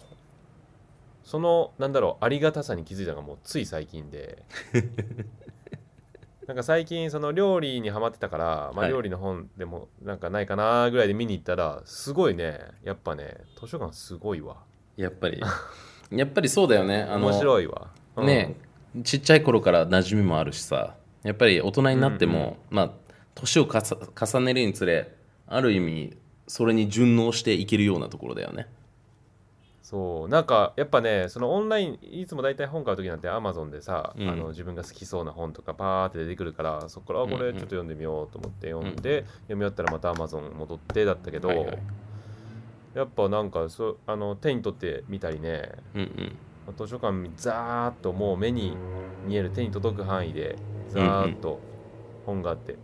[1.23, 4.43] そのなんだろうありがたさに気づいたのがもうつい最近で
[6.47, 8.91] なんか最近その料理にハマってたから、まあ、はい。
[8.91, 12.59] 料理の本でもなんかないかなぐらいで見に行ったらすごいね。
[12.83, 14.57] やっぱね図書館すごいわ。
[14.95, 15.41] やっぱり、
[16.11, 17.01] やっぱりそうだよね。
[17.01, 18.27] あの面白いわ、うん。
[18.27, 18.55] ね
[19.03, 20.95] ちっちゃい頃から馴染みもあるしさ。
[21.23, 22.91] やっぱり大人になっても、まあ
[23.33, 25.11] 年を重ねるにつれ
[25.47, 28.67] ある意味それに順応していけるようなところだよね
[29.85, 34.27] そうなんかやっぱねそのオンラインいつも大体本買う時なんてアマゾンでさ、うん。
[34.27, 41.79] あの自分が好きそうな本とかパーって出てくるからそこからあこれちょっと読んでみようと思って読んで、うん読み終わったらまたアマゾン戻ってだったけど、はいはい。
[42.95, 45.71] やっぱなんかそあの手に取ってみたりね。
[45.93, 46.75] うんうん。
[46.75, 48.75] 図書館ザーッともう目に
[49.27, 50.57] 見える手に届く範囲で
[50.89, 51.59] ザーッと
[52.25, 52.75] 本があって、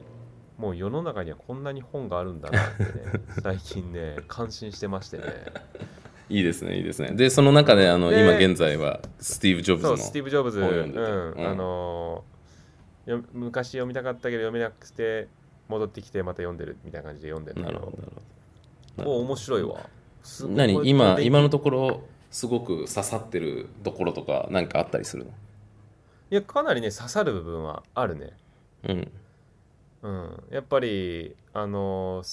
[0.60, 2.90] もう世の中にはこんなに本があるんだなってね
[3.42, 5.24] 最近ね感心してましてね
[6.32, 7.12] いいですねいいですね。
[7.12, 11.48] でその中であので今現在はスティーブ・ジョブズのそうスティーブ・ジョブズ、本う読ん。
[11.48, 12.24] あの
[13.34, 15.28] 昔読みたかったけど読めなくて
[15.68, 18.12] 戻ってきてまた読んでるみたいな感じで読んでるなるほどなる
[18.98, 19.10] ほど。
[19.10, 19.90] もう面白いわ。
[20.50, 20.88] 何？
[20.88, 25.32] 今今のところすごく刺さってるところとか何かあったりするの？
[26.30, 28.32] いやかなりね刺さる部分はあるね。
[28.84, 29.12] うん。
[30.04, 30.44] うん。
[30.52, 32.24] やっぱりあの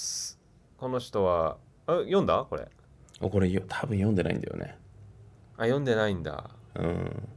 [0.77, 1.57] この人は
[1.87, 2.47] あ読んだ？
[2.49, 2.69] これ
[3.21, 4.77] おこれよ多分読んでないんだよね。
[5.57, 6.51] あ読んでないんだ。
[6.75, 7.29] うん。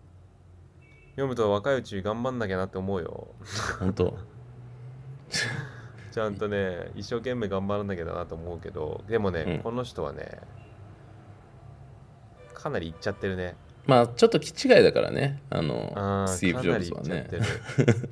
[1.11, 3.27] 読むと若いうち頑張んなきゃなって思うよ。
[3.79, 4.17] 本当。
[6.11, 9.59] ちゃんとね一生懸命頑張らなきゃだなと思うけどでもね、うん。
[9.59, 10.39] この人はね
[12.53, 13.55] かなりいっちゃってるね。
[13.87, 15.41] まあちょっと気違いだからね。
[15.49, 18.09] あのあスティーブ・ジョブズはかなりいっねちゃってる。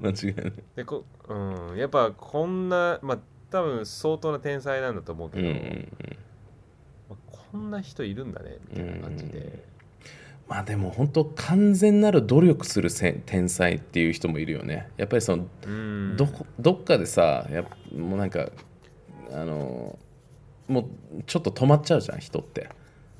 [0.04, 0.52] 間違いない。
[0.76, 3.18] でこ、うん、やっぱこんなまあ
[3.50, 5.88] 多分相当な天才なんだと思うけど、うんうんうん。
[6.00, 6.23] まあ
[7.54, 9.62] こんな人いるんだねみたいな感じで、
[10.48, 14.88] まあでも本当完全なる努力するせ天才っていう人もいるよね。
[14.96, 16.16] やっぱりそのうん。
[16.16, 17.62] どこどっかでさや
[17.96, 18.50] もうなんか
[19.32, 19.96] あの
[20.66, 22.70] もうちょっと止まっちゃうじゃん人って。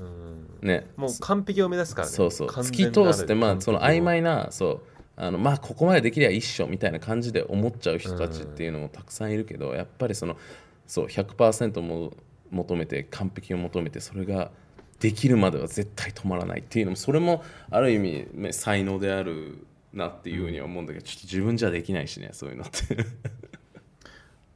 [0.01, 0.49] うん。
[0.69, 0.89] ね。
[0.97, 2.13] もう完璧を目指すからね。
[2.13, 2.49] そうそう。
[2.49, 4.81] 完突き通してまあその曖完昧なそう。
[5.15, 10.37] あのまあここまでできりゃ一緒みたいな感じで思っちゃう人たちっていうのもたくさんいるけど、やっぱりその
[10.89, 12.13] そう100%も
[12.55, 14.51] 求めて完璧を求めてそれが
[15.01, 22.97] できるまでは絶対止まらないっていうのもそれもある意味ね才能であるなっていうふうには思うんだけどちょっと自分じゃできないしねそういうのって。
[22.97, 23.05] 璧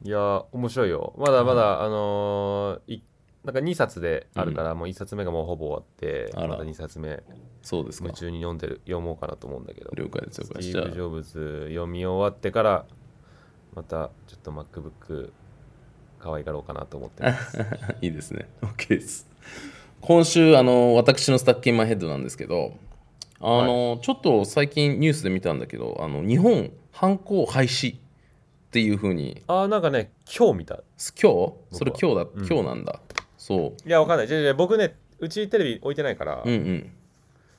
[0.01, 1.13] いや面白いよ。
[1.17, 3.03] まだまだ、あのーい
[3.43, 7.21] なんか2冊であるから、もう1冊目がもうほぼ終わってまた2冊目
[7.61, 8.05] そうですか。
[8.05, 9.91] 夢中に読んでる読もうかなと思うんだけど。
[9.93, 12.85] 了解です了解じゃィーブ・ジョブズ読み終わってから
[13.75, 15.31] またちょっと MacBook
[16.19, 17.59] 可愛がろうかなと思ってます。
[17.61, 17.65] あ
[18.01, 18.47] いいですね。
[18.61, 19.27] OK です。
[20.01, 22.73] 今週あの私のスタッキンマイヘッドなんですけど
[23.41, 27.99] あの、ちょっと最近ニュースで見たんだけどあの日本犯行廃止っ
[28.71, 29.41] ていうふうに。
[29.47, 30.75] あーなんかね今日見た。
[31.21, 31.31] 今
[31.71, 31.77] 日？
[31.77, 32.47] それ僕今日だ、うん。
[32.47, 32.99] 今日なんだ。
[33.37, 34.27] そいやわかんない。
[34.27, 36.91] じゃあじゃあ僕ねうちテレビ置いてないから、ううんうん。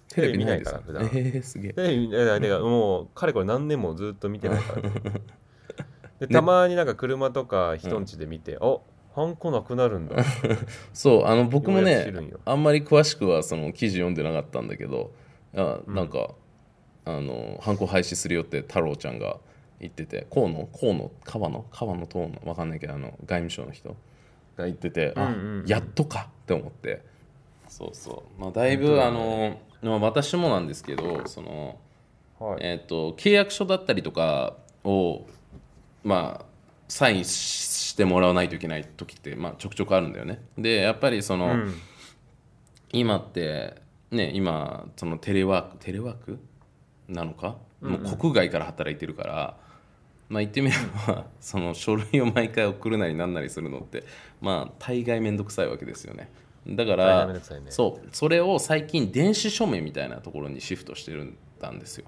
[0.09, 0.73] テレビ見ないか？
[0.73, 1.05] ら普段。
[1.05, 1.73] えー、すげえ。
[1.73, 4.91] テレビだからもうかれこれ何年もずっと見てないから、ね、
[6.21, 8.79] でたまになんか車とか人んちで見て、あ
[9.15, 10.17] ハンコなくなるんだ。
[10.93, 12.13] そうあの僕もね
[12.45, 15.13] あんまり詳しくはその記事読んでなかったんだけど
[15.57, 16.31] あなんか、
[17.05, 19.39] あの犯行廃止するよって太郎ちゃんが
[19.81, 20.67] 言ってて河野？
[20.67, 21.11] 河野？
[21.25, 21.65] 川野？
[21.73, 23.97] 川野党のわかんないけどあの外務省の人
[24.57, 25.67] が言ってて、あうんうんうん。
[25.67, 27.03] やっとかって思って。
[27.69, 28.41] そうそう。
[28.41, 31.79] まあだいぶ、あの、まあ、私もなんですけどその
[32.39, 32.59] はい。
[32.61, 35.27] えっと契約書だったりとかを
[36.05, 36.45] まあ
[36.89, 40.43] サインししてもらわないといけない時って、まあ、ちょくちょくあるんだよね。
[40.57, 41.75] でやっぱりその、うん。
[42.93, 43.77] 今って
[44.11, 46.39] ね今そのテレワークテレワーク？
[47.09, 49.57] なのか、もう国外から働いてるから
[50.29, 54.05] まあ言ってみればその書類を毎回送るなりなんなりするのって
[54.41, 56.31] まあ大概めんどくさいわけですよね。
[56.69, 57.41] だからね。
[57.71, 58.09] そう。
[58.13, 62.05] それを最近電子署名みたいなところにシフトしてるんだんですよ。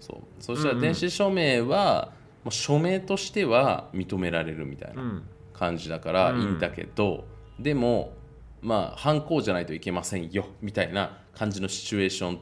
[0.00, 0.42] そう。
[0.42, 2.12] そしたら電子署名は、
[2.44, 5.22] もう署名としては認められるみたいな、うん。
[5.52, 6.40] 感じだからうん。
[6.40, 7.24] いいんだけど、
[7.58, 8.14] でも
[8.62, 12.38] まあ犯行じゃないといけませんよみたいな感じのシチュエーションっ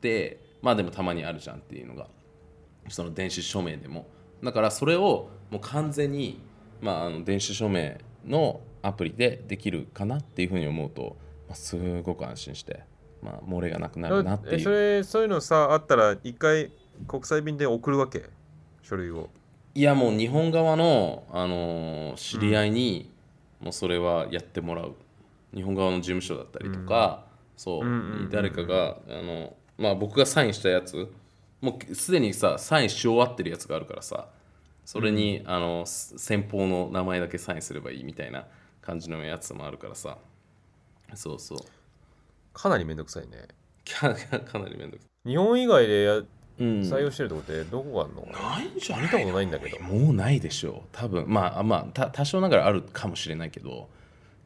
[0.00, 2.08] てまあでもたまにあるじゃんっていうのが
[2.88, 4.06] その電子署名でも。
[4.42, 6.40] だからそれをもう完全に、
[6.80, 11.16] まあ、あの電子署名のアプリでできるかなっていうふうに思うと、
[11.48, 12.82] まあ、すごく安心して、
[13.22, 16.70] まあ、漏れがなくなるなってえそいうれそういうのさあったら一回
[17.08, 18.24] 国際便で送るわけ？
[18.86, 19.30] 書類を。
[19.74, 23.10] いやもう日本側の、あのー知り合いに
[23.60, 24.94] もうそれはやってもらう。
[25.54, 27.24] 日本側の事務所だったりとか、
[27.56, 28.30] そう,、うんうんうんうん。
[28.30, 31.10] 誰かがあの、まあ、僕がサインしたやつ。
[31.60, 34.28] もうすでにさサインし終わってるやつがあるからさ。
[34.84, 38.46] それに、あのす先方の名前だけサインすればいいみたいな
[38.80, 40.18] 感じのやつもあるからさ。
[41.14, 41.58] そうそう。
[42.52, 43.48] かなりめんどくさいね。
[43.84, 44.14] か
[44.46, 49.80] かなりめんどくさい、日本以外でやうん、採用してるとこってどこがあるの、ないんじゃない見たことないんだけど。
[49.80, 50.84] もうないでしょ。
[50.86, 51.24] う多分。
[51.28, 53.88] まあまあた多少ながらあるかもしれないけど。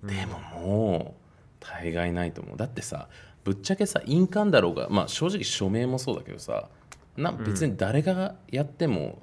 [0.03, 1.21] でももう
[1.61, 2.57] 大概ないと思う。
[2.57, 3.09] だってさ
[3.45, 6.69] ぶっちゃけさ印鑑だろうがまあ正直署名もそうだけどさ
[7.17, 9.23] な別に誰がやっても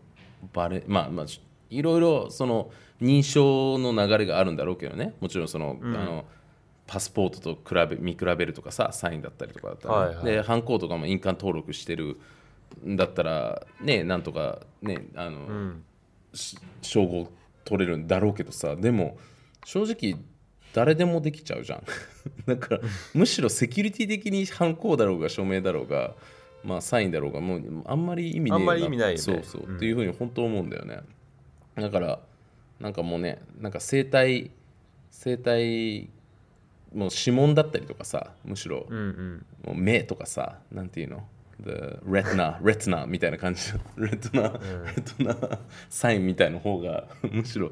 [0.54, 1.26] バレ、まあまあ
[1.70, 2.72] いろいろその
[3.02, 5.14] 認証の流れがあるんだろうけどね。
[5.20, 6.26] もちろんその,、あの
[6.86, 10.26] パスポートと比べ見比べるとかさサインだったりとかだったらね、はいはい。
[10.26, 12.18] でハンコとかも印鑑登録してるん
[12.86, 15.84] だったらねなんとかねあの、うん。
[16.34, 17.30] し称号
[17.66, 19.18] 取れるんだろうけどさでも
[19.66, 20.20] 正直
[20.74, 21.84] 誰でもできちゃうじゃん。
[22.46, 22.82] だから
[23.14, 26.14] むしろセキュリティ的に犯行だろうが署名だろうが
[26.64, 29.18] まあサインだろうがもうあんまり意味ねえあんまり意味ないよね。
[29.18, 29.76] そうそう、うん。
[29.78, 31.00] っていうふうに本当思うんだよね。
[31.76, 32.20] だから
[32.80, 34.52] なんかもうねなんか生体
[35.10, 36.10] 生体
[36.94, 39.46] もう指紋だったりとかさむしろ、うんうん。
[39.66, 41.28] もう目とかさ、なんていうの？
[41.62, 47.72] ?The retina, retina みたいな感じの、レトナ、レトナサインみたいな方が、むしろ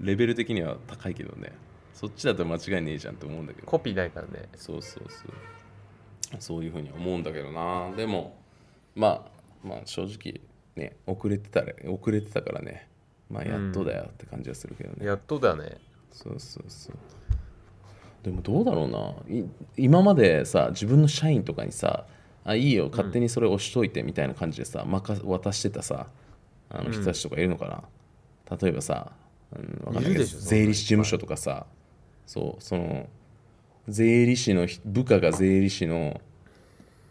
[0.00, 1.52] レベル的には高いけどね。
[1.94, 3.66] そっちだと間違いねえじゃんって思うんだけど。
[3.66, 5.30] コピーないからねそうそうそう。
[6.38, 7.90] そういうふうに思うんだけどな。
[7.96, 8.38] でも、
[8.94, 10.40] まあ、まあ正直、
[10.76, 12.88] ね、遅れてたら、遅れてたからね、
[13.28, 15.06] まあやっとだよって感じはするけどね。
[15.06, 15.78] やっとだね
[16.12, 16.96] そうそうそう
[18.24, 19.44] でもどうだろうない
[19.76, 22.06] 今までさ自分の社員とかにさ
[22.44, 26.06] あいいよ勝手にそれ押しといてみたいな感じでさ、任渡してたさ
[26.70, 29.12] あの人たちとかいるのかな、例えばさ、
[29.54, 31.66] うん、わかんないけど税理士事務所とかさ
[32.26, 33.08] そうその
[33.88, 36.20] 税理士のひ部下が税理士の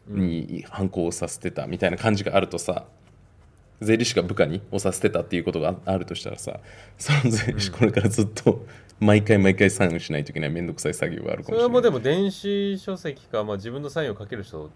[0.07, 2.85] に反抗をさせてたみたいな感じがあるとさ
[3.81, 6.59] 税理士が部下に押させてたっていうことがああるとしたらさ
[6.97, 8.65] その税理士これからずっと
[8.99, 14.69] 毎回毎回サインしないといけないめんどくさい作業があるかそれはもうでもしれないも電子書籍か、まあ、自分のサインをかける人を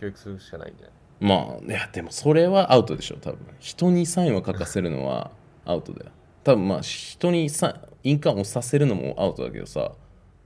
[0.00, 0.92] 教育するしかないんじゃない？
[1.20, 3.38] まあいやでもそれはアウトでしょ多分。
[3.58, 5.30] 人にサインを書かせるのは
[5.64, 6.10] アウトだよ。
[6.44, 9.92] 多分まあ人にサ印鑑をさせるのもアウトだけどさ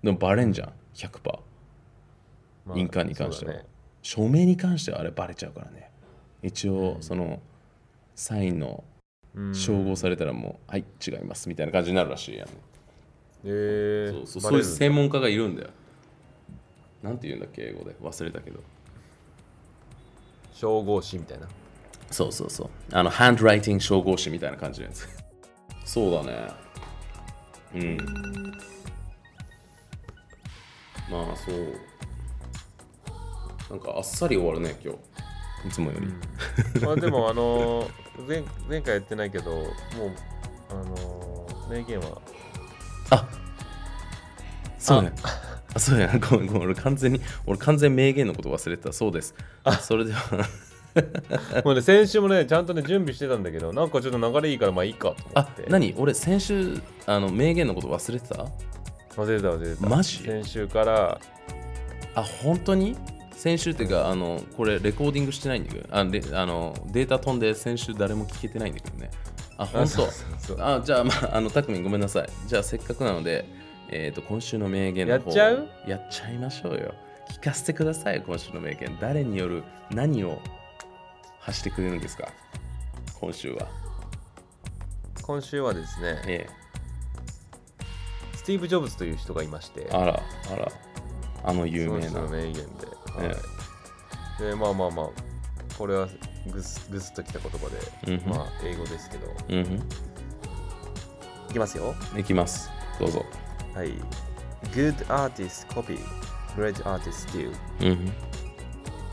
[0.02, 1.38] でもバレんじゃん100%
[2.66, 3.66] まあ印鑑に関しては、ね。
[4.02, 5.90] 署名に関してはあれバレちゃうからね。
[6.42, 7.40] 一応その
[8.14, 8.84] サインの
[9.34, 9.54] うん。
[9.54, 12.48] 照合されたらもう、はい違いますみたいな感じになるらしいやん、
[13.44, 14.10] え。
[14.12, 15.70] ー、そうそうそういう専門家がいるんだよ。
[17.02, 17.94] なんて言うんだっけ英語で。
[18.02, 18.60] 忘れたけど
[20.60, 21.48] 照合士みたいな。
[22.10, 22.70] そうそうそう。
[22.92, 25.08] あのハンドライティング照合士みたいな感じのやつ。
[25.86, 26.48] そうだね。
[27.74, 27.96] うん。
[31.10, 31.78] まあそう。
[33.70, 34.98] なんかあっさり終わるね今日。
[35.66, 36.08] いつもより、
[36.80, 37.86] まあでもあの
[38.26, 39.70] 前前回やってないけどもう
[40.70, 42.20] あの名言は。
[43.10, 43.28] あ
[44.78, 45.12] そうね
[45.74, 46.10] あそうや。
[46.30, 46.62] ごめんごめん。
[46.64, 48.92] 俺完全に俺完全名言のこと忘れてた。
[48.92, 49.34] そうです。
[49.82, 50.48] それでは。
[51.64, 55.64] もうね先週もねちゃんとね準備してたんだけどなんかちょっと流れいいからまあいいかと思あって。
[55.68, 55.94] 何？
[55.96, 58.46] 俺先週あの名言のこと忘れてた？
[59.16, 59.88] 忘れてた忘れてた。
[59.88, 60.18] マジ？
[60.18, 61.20] 先週から。
[62.16, 62.96] あ本当に？
[63.36, 69.10] 先週っていうかあのこれレコーディングしてないんだけどあレあのデータ飛んで先週誰も聞けてないんだけどね。
[69.58, 69.88] あ本当？
[69.88, 70.56] そうそうそう。
[70.60, 72.28] あじゃあまああのたくみんごめんなさい。
[72.48, 73.46] じゃあせっかくなので
[73.92, 75.68] えっ、と、今週の名言の方やっちゃう？
[75.86, 76.94] やっちゃいましょうよ。
[77.30, 78.96] 聞かせてください、今週の名言。
[79.00, 80.40] 誰による何を
[81.40, 82.28] 発してくれるんですか？
[83.20, 83.66] 今週は。
[85.22, 86.46] 今週はですね、え
[88.34, 90.22] スティーブ・ジョブズという人がいましてえ、あら、
[90.52, 90.68] あら、
[91.44, 92.22] あの有名な。
[92.22, 92.62] 名言で、
[93.18, 93.36] えはい
[94.40, 95.08] でまあまあまあ
[95.76, 96.08] これは
[96.50, 97.68] ぐすぐすっときた言葉
[98.06, 99.60] で、うんまあ英語ですけどうん。
[101.50, 102.70] いきますよいきます。
[102.98, 103.24] どうぞ。
[103.74, 103.92] はい
[104.72, 105.98] Good artist copy
[106.56, 108.10] Great artist steal Mm-hmm.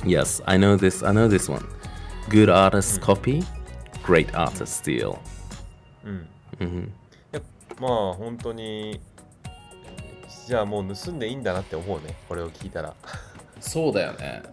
[0.06, 1.04] Yes, I know this.
[1.04, 1.66] I know this one.
[2.30, 3.44] Good artists copy,
[4.04, 5.18] great artists steal.
[6.04, 6.28] うん、
[6.60, 6.86] Mm-hmm.
[6.88, 6.90] い
[7.32, 7.42] や
[7.80, 9.00] まあ本当に
[10.48, 12.94] じゃあもう盗んでいいんだなって思うねこれを聞いたら
[13.60, 14.44] そうだよね。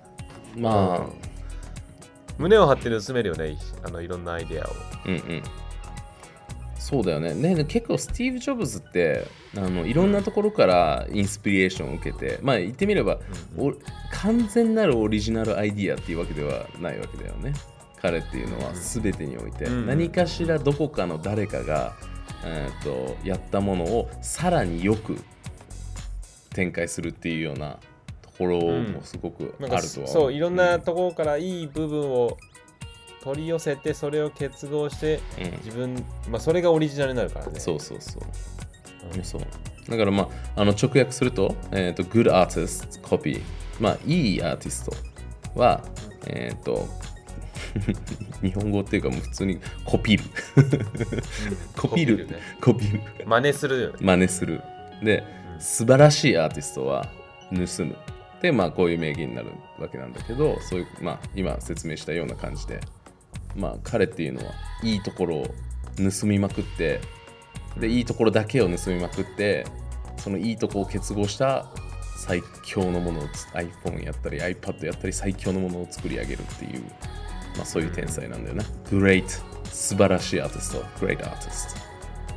[0.56, 1.06] まあ、
[2.38, 4.70] 胸を張って盗めるよねあのいろんなアイデアを
[5.06, 5.42] うんうん。
[6.94, 7.34] そうだよね。
[7.34, 9.26] ね結構スティーブ・ジョブズって
[9.56, 13.18] あのいろんなところからインスピレーションを受けて、まあ言ってみれば、
[13.58, 13.72] お
[14.12, 17.52] 完全なるオリジナルアイディアっていうわけではないわけだよね。
[18.00, 19.86] 彼っていうのは全てにおいて、うん。
[19.86, 21.94] 何かしらどこかの誰かが、
[22.44, 25.18] えー、とやったものをさらによく
[26.50, 27.78] 展開するっていうような
[28.22, 32.36] ところもすごくあるとは思そういろんなところからいい部分を
[33.24, 35.50] 取り寄せてそれを結合してうん。
[35.64, 37.58] 自分、まあ、それがオリジナルになるからね。
[37.58, 38.22] そうそうそう。
[39.16, 39.24] うん。
[39.24, 39.42] そう。
[39.88, 43.40] だからまああの直訳すると,、えー、と Good artist copy
[43.80, 45.82] まあいいアーティストは
[46.26, 46.88] えっ、と
[48.40, 50.24] 日本語っていうかもう普通にコピる。
[51.76, 52.16] コピる。
[52.16, 52.38] コピるね。
[52.60, 53.00] コピる。
[53.26, 53.96] 真似するよね。
[54.00, 54.62] 真似する。
[55.02, 55.24] で
[55.58, 57.10] 素晴らしいアーティストは
[57.50, 57.96] 盗む。
[58.40, 62.80] でまあこういう名言になるわけなんだけどそういうまあ今説明したような感じで
[63.56, 64.52] まあ彼っていうのは
[64.82, 65.46] いいところを
[65.96, 67.00] 盗みまくって
[67.78, 69.66] でいいところだけを盗みまくって
[70.16, 71.66] そのいいところを結合した
[72.16, 73.22] 最強のものを
[73.54, 76.82] iPhone やったり iPad やったり最強のものを作り上げるっていう
[77.56, 79.24] まあそういう天才なんだよね Great
[79.74, 80.82] 素晴らしいアーティスト。
[81.04, 81.76] Great artist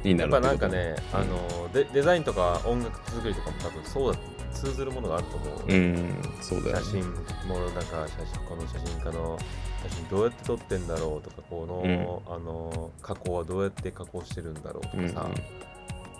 [0.03, 0.67] になやっぱるってこと。
[0.67, 4.19] なんかね、あのデデザインとか音楽作りとかも多分そうだ
[4.61, 9.37] 通ずるものがあると思う、うんそうだよ写ね真もなんか写真この写真家の
[9.83, 15.13] 写真どうやって撮ってんだろうとかこの,、あの加工はどうやって加工してるんだろうとかさ、うんうん。
[15.13, 15.31] ま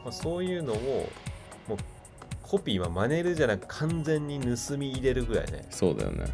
[0.10, 1.10] あ、そういうのを
[1.68, 1.78] もう
[2.42, 5.66] コピーは真似るじゃなく完全に盗み入れるぐらいね。
[5.70, 6.26] そうだよね。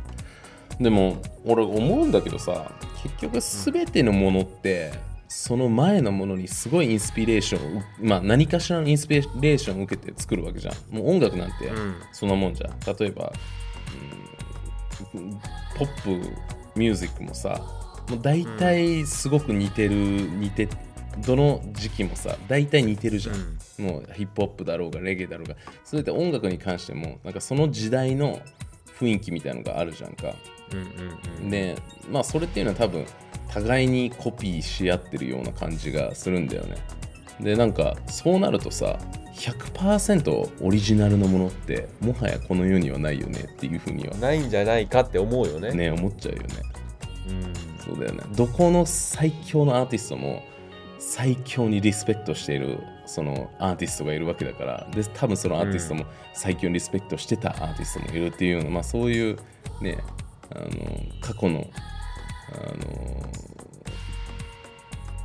[0.80, 2.72] でも俺思うんだけどさ
[3.04, 4.94] 結局全てのものって、
[5.36, 10.96] その前のものにすごいインスピレーションまあ何かしらのインスピレーションを受けて作るわけじゃん。
[10.96, 11.96] もう音楽なんてうん。
[12.12, 12.80] そんなもんじゃん。
[12.98, 13.34] 例えば、
[15.14, 15.40] うん
[15.78, 16.10] ポップ
[16.76, 17.62] ミュージックもさ
[18.10, 20.70] もう大体すごく似てる、似て
[21.26, 25.56] どの時期もさ大体似てるじゃん、もうヒップホップだろうがレゲエだろうが。
[25.84, 28.40] それで音楽に関してもなんかその時代の
[29.00, 30.36] 雰囲気みたいのがあるじゃんか
[30.74, 30.86] うんうん
[31.44, 31.76] うんで
[32.10, 33.06] まあそれっていうのは多分
[33.50, 36.76] 互いにコピーし合ってるような感じがするんだよね。
[37.40, 38.98] でなんかそうなるとさ
[39.36, 45.72] 100%オリジナルのものってもはやこの世にはないよねっていうふうにはないんじゃないかって思うよね。
[45.74, 46.48] ね思っちゃうよね。
[47.30, 47.54] うん。
[47.84, 48.24] そうだよね。
[48.36, 50.44] どこの最強のアーティストも
[51.00, 54.88] 最強にリスペクトしているそのアーティストがいるわけだから。
[54.94, 59.38] で多分そのアーティストも最強にリスペクトしてたアーティストもいるっていうような、まあ、そういう
[59.82, 59.98] ね
[60.52, 60.68] あの
[61.22, 61.68] 過去の
[62.52, 63.30] あの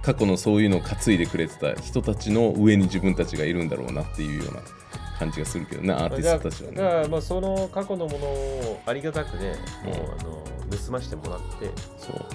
[0.03, 4.63] 過去のそういうのを担いでくれてた人たちの上に自分たちがいるんだろうなっていうような
[5.19, 9.55] 感じがするけどねアーティストたちはだかねらまあその過去のものをありがたくね、
[9.85, 10.45] うんもうあの
[10.85, 12.27] 盗ましてもらって、そう。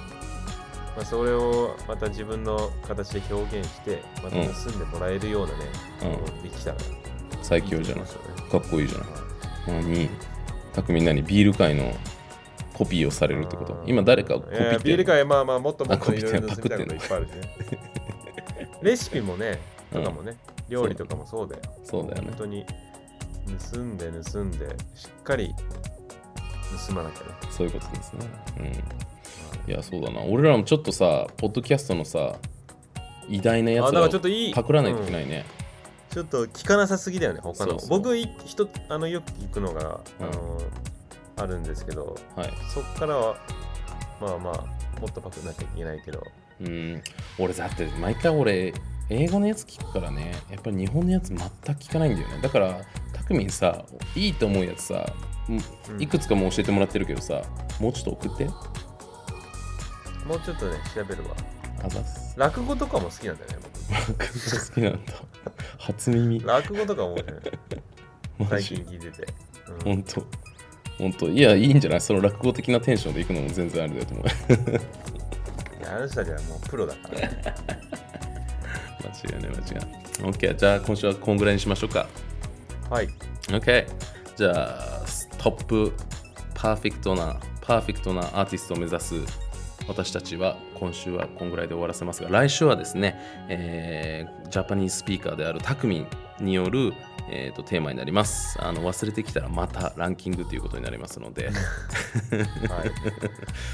[0.96, 5.66] まあ、それをまた自分の形で表現してまた盗んでもらえるようなね、
[6.36, 6.44] うん。
[6.44, 6.80] できたらい
[7.42, 8.04] 最強じゃない。
[8.06, 8.10] ね。
[8.52, 9.84] かっこいいじゃない。
[9.84, 10.10] 何
[10.74, 11.94] たくみんなにビール界の
[12.74, 13.84] コピーをされるってこと？
[13.86, 17.42] 今誰かをコピーってビール界まあまあもっともっといろいろ盗みたいこといっぱいあるしね。
[18.82, 19.60] レシピもね
[19.92, 20.38] とかもね、
[20.70, 22.28] 料理とかもそうだよそうだよね。
[22.30, 22.66] 本当に
[23.72, 25.54] 盗んで盗んでしっかり
[26.88, 27.26] 盗まなきゃね。
[27.52, 28.26] そういうことですね。
[28.60, 29.72] うん。
[29.72, 29.74] い。
[29.74, 30.22] や、そうだな。
[30.22, 32.36] 俺らもちょっとさ、ポッドキャストのさ、
[33.30, 35.46] 偉大なやつらをかちょっといいパクらないといけないね。
[36.10, 37.78] ちょっと聞かなさすぎだよね、他の。
[37.90, 40.60] 僕い人あのよく聞くのが、あの
[41.38, 42.54] あるんですけど、はい。
[42.74, 43.36] そっからは、
[44.22, 46.24] まあまあ、もっとパクらなきゃいけないけど、
[46.62, 47.02] うん。
[47.40, 48.74] 俺、だって毎回俺、
[49.10, 52.40] 英語のやつ聞くからね、やっぱり日本のやつ全く聞かないんだよね。
[52.42, 52.82] だから、
[53.12, 55.06] たくみんさ、いいと思うやつさ、
[56.00, 57.42] いくつかもう教えてもらってるけどさ、
[57.80, 58.46] もうちょっと送って。
[58.46, 61.36] もうちょっとね、調べるわ。
[61.84, 62.34] あざっす。
[62.38, 63.58] 落語とかも好きなんだよね
[63.90, 65.14] 落語好きなんだ。
[65.80, 66.40] 初耳。
[66.40, 67.42] 僕落語とかも面白い
[68.40, 69.28] マ最ジ近聞いてて、
[69.68, 69.80] うん。
[69.84, 70.04] ほん
[70.98, 72.02] とほんといやいいんじゃない？
[72.02, 74.26] その落語的なテンションで行くのも全然ありだと思う。
[74.26, 77.20] いやあの人たちはもうプロだから。
[77.22, 77.42] ね
[79.04, 80.32] 間違いない間違いない。
[80.32, 82.08] OK じゃあ今週はこんぐらいにしましょうか。
[82.90, 83.10] はい。
[83.48, 83.86] OK
[84.36, 85.02] じゃあ
[85.38, 85.94] トップ
[86.54, 89.16] パーフェクトなパーフェクトなアーティストを目指す
[89.88, 93.16] 私たちは今週はこんぐらいで終わらせますが来週はですね、
[93.50, 96.08] えージャパニーズスピーカーであるタクミン
[96.44, 96.94] による、
[97.30, 98.58] えーとテーマになります。
[98.62, 101.48] あの忘れてきたらまたランキングということになりますので。
[101.48, 101.56] はい。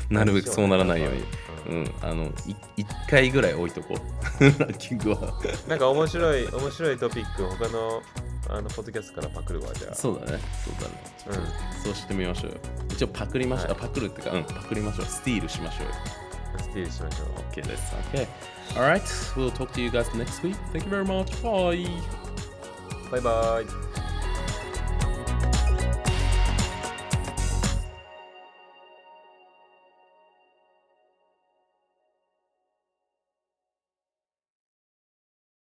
[0.13, 1.23] なるべくそうならないように、
[1.67, 3.95] ううん、あのい1回ぐらい置いとこ
[4.39, 4.43] う。
[4.59, 5.33] ランキングは。
[5.67, 8.01] なんか面白い面白いトピック他の
[8.49, 9.95] あのポッドキャストからパクるわじゃあ。
[9.95, 10.39] そうだね。
[10.63, 11.47] そうだね。
[11.77, 11.83] うん。
[11.83, 12.57] そうしてみましょうよ。
[12.89, 13.77] 一応パクりましょう、はい。
[13.77, 14.31] あパクるっていうか。
[14.31, 15.05] うんパクりましょう。
[15.05, 15.93] スティールしましょうよ。
[16.59, 17.27] スティールしましょう。
[17.51, 17.95] OK です。
[18.13, 18.27] OK
[18.75, 19.01] alright.
[19.35, 20.55] We'll talk to you guys next week.
[20.71, 21.41] Thank you very much.
[21.41, 22.18] Bye
[23.11, 24.08] バイバイ。